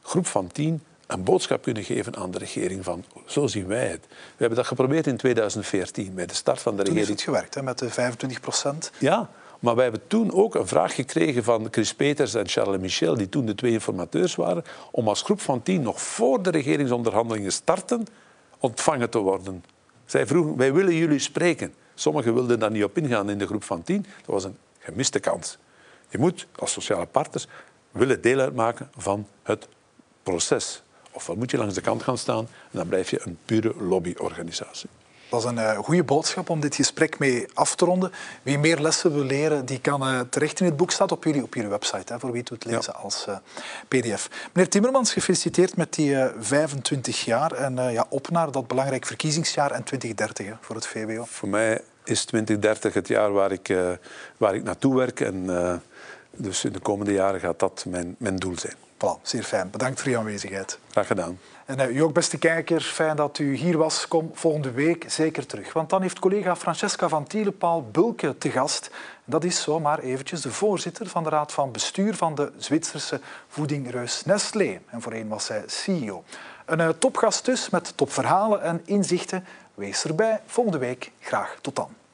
groep 0.03 0.27
van 0.27 0.47
tien 0.47 0.83
een 1.07 1.25
boodschap 1.25 1.63
kunnen 1.63 1.85
geven 1.85 2.17
aan 2.17 2.31
de 2.31 2.39
regering 2.39 2.85
van 2.85 3.05
zo 3.27 3.47
zien 3.47 3.67
wij 3.67 3.87
het. 3.87 4.07
We 4.09 4.17
hebben 4.37 4.59
dat 4.59 4.67
geprobeerd 4.67 5.07
in 5.07 5.17
2014 5.17 6.15
bij 6.15 6.27
de 6.27 6.35
start 6.35 6.61
van 6.61 6.77
de 6.77 6.83
toen 6.83 6.95
regering. 6.95 7.07
Toen 7.07 7.17
is 7.17 7.23
het 7.25 7.35
gewerkt 7.35 7.55
hè, 7.55 7.63
met 7.63 7.79
de 7.79 7.91
25 7.91 8.41
procent. 8.41 8.91
Ja, 8.99 9.31
maar 9.61 9.75
wij 9.75 9.85
hebben 9.85 10.07
toen 10.07 10.33
ook 10.33 10.55
een 10.55 10.67
vraag 10.67 10.95
gekregen 10.95 11.45
van 11.45 11.69
Chris 11.71 11.95
Peters 11.95 12.35
en 12.35 12.49
Charles 12.49 12.81
Michel, 12.81 13.15
die 13.15 13.29
toen 13.29 13.47
de 13.47 13.55
twee 13.55 13.73
informateurs 13.73 14.35
waren, 14.35 14.65
om 14.91 15.09
als 15.09 15.23
groep 15.23 15.41
van 15.41 15.63
tien 15.63 15.83
nog 15.83 16.03
voor 16.03 16.43
de 16.43 16.51
regeringsonderhandelingen 16.51 17.53
starten 17.53 18.07
ontvangen 18.59 19.11
te 19.11 19.19
worden. 19.19 19.65
Zij 20.05 20.27
vroegen, 20.27 20.57
wij 20.57 20.73
willen 20.73 20.95
jullie 20.95 21.19
spreken. 21.19 21.75
Sommigen 21.95 22.35
wilden 22.35 22.59
daar 22.59 22.71
niet 22.71 22.85
op 22.85 22.97
ingaan 22.99 23.31
in 23.31 23.39
de 23.39 23.47
groep 23.47 23.65
van 23.65 23.83
tien. 23.83 24.03
Dat 24.03 24.27
was 24.27 24.45
een 24.45 24.57
gemiste 24.79 25.21
kans. 25.21 25.59
Je 26.09 26.19
moet 26.19 26.47
als 26.57 26.73
sociale 26.73 27.07
partners 27.07 27.47
willen 27.91 28.21
deel 28.21 28.39
uitmaken 28.39 28.91
van 28.97 29.27
het 29.43 29.69
proces. 30.23 30.83
Ofwel 31.17 31.37
moet 31.37 31.51
je 31.51 31.57
langs 31.57 31.75
de 31.75 31.81
kant 31.81 32.03
gaan 32.03 32.19
staan 32.19 32.49
en 32.71 32.79
dan 32.79 32.89
blijf 32.89 33.11
je 33.11 33.21
een 33.25 33.39
pure 33.45 33.75
lobbyorganisatie. 33.79 34.89
Dat 35.29 35.41
is 35.41 35.47
een 35.47 35.57
uh, 35.57 35.79
goede 35.79 36.05
boodschap 36.05 36.51
om 36.51 36.61
dit 36.61 36.75
gesprek 36.75 37.19
mee 37.19 37.47
af 37.55 37.75
te 37.77 37.85
ronden. 37.85 38.13
Wie 38.43 38.59
meer 38.59 38.79
lessen 38.79 39.13
wil 39.13 39.25
leren, 39.25 39.67
die 39.67 39.81
kan 39.81 40.09
uh, 40.09 40.21
terecht 40.21 40.61
in 40.61 40.67
het 40.67 40.77
boek. 40.77 40.91
staat 40.91 41.13
op 41.13 41.25
jullie, 41.25 41.43
op 41.43 41.55
jullie 41.55 41.71
website, 41.71 42.13
hè, 42.13 42.19
voor 42.19 42.31
wie 42.31 42.39
het 42.41 42.49
doet 42.49 42.65
lezen 42.65 42.95
als 42.95 43.27
uh, 43.29 43.37
pdf. 43.89 44.29
Meneer 44.53 44.71
Timmermans, 44.71 45.13
gefeliciteerd 45.13 45.77
met 45.77 45.95
die 45.95 46.17
25 46.39 47.25
jaar. 47.25 47.53
En 47.53 47.93
ja, 47.93 48.07
op 48.09 48.31
naar 48.31 48.51
dat 48.51 48.67
belangrijk 48.67 49.07
verkiezingsjaar 49.07 49.71
en 49.71 49.83
2030 49.83 50.47
hè, 50.47 50.53
voor 50.61 50.75
het 50.75 50.87
VWO. 50.87 51.25
Voor 51.25 51.49
mij 51.49 51.81
is 52.05 52.25
2030 52.25 52.95
het 52.95 53.09
jaar 53.09 53.33
waar 53.33 53.53
ik, 53.53 53.75
waar 54.37 54.55
ik 54.55 54.63
naartoe 54.63 54.97
werk. 54.97 55.21
En, 55.21 55.47
dus 56.31 56.65
in 56.65 56.73
de 56.73 56.79
komende 56.79 57.13
jaren 57.13 57.41
gaat 57.41 57.59
dat 57.59 57.85
mijn, 57.89 58.15
mijn 58.19 58.37
doel 58.37 58.59
zijn. 58.59 58.86
Voilà, 58.97 59.23
zeer 59.23 59.43
fijn. 59.43 59.71
Bedankt 59.71 60.01
voor 60.01 60.11
uw 60.13 60.19
aanwezigheid. 60.19 60.79
Graag 60.91 61.07
gedaan. 61.07 61.39
En 61.65 61.79
uh, 61.79 61.97
u 61.97 62.01
ook, 62.01 62.13
beste 62.13 62.39
kijker, 62.39 62.81
fijn 62.81 63.17
dat 63.17 63.39
u 63.39 63.55
hier 63.55 63.79
was. 63.79 64.09
Kom 64.09 64.31
volgende 64.35 64.71
week 64.71 65.05
zeker 65.11 65.47
terug. 65.47 65.73
Want 65.73 65.91
dan 65.91 66.03
heeft 66.03 66.19
collega 66.19 66.57
Francesca 66.57 67.09
van 67.09 67.27
Tielepaal 67.27 67.91
Bulke 67.91 68.39
te 68.39 68.51
gast. 68.51 68.91
Dat 69.25 69.45
is 69.45 69.63
zomaar 69.63 69.99
eventjes 69.99 70.41
de 70.41 70.51
voorzitter 70.51 71.07
van 71.07 71.23
de 71.23 71.29
raad 71.29 71.53
van 71.53 71.73
bestuur 71.73 72.15
van 72.15 72.35
de 72.35 72.53
Zwitserse 72.57 73.21
voedingreus 73.49 74.25
Nestlé. 74.25 74.81
En 74.87 75.03
voorheen 75.03 75.29
was 75.29 75.45
zij 75.45 75.63
CEO. 75.67 76.25
Een 76.65 76.81
uh, 76.81 76.89
topgast 76.89 77.45
dus 77.45 77.71
met 77.71 77.97
topverhalen 77.97 78.63
en 78.63 78.81
inzichten. 78.85 79.45
Wees 79.75 80.05
erbij 80.05 80.41
volgende 80.47 80.79
week. 80.79 81.13
Graag 81.21 81.59
tot 81.61 81.77
dan. 81.77 82.06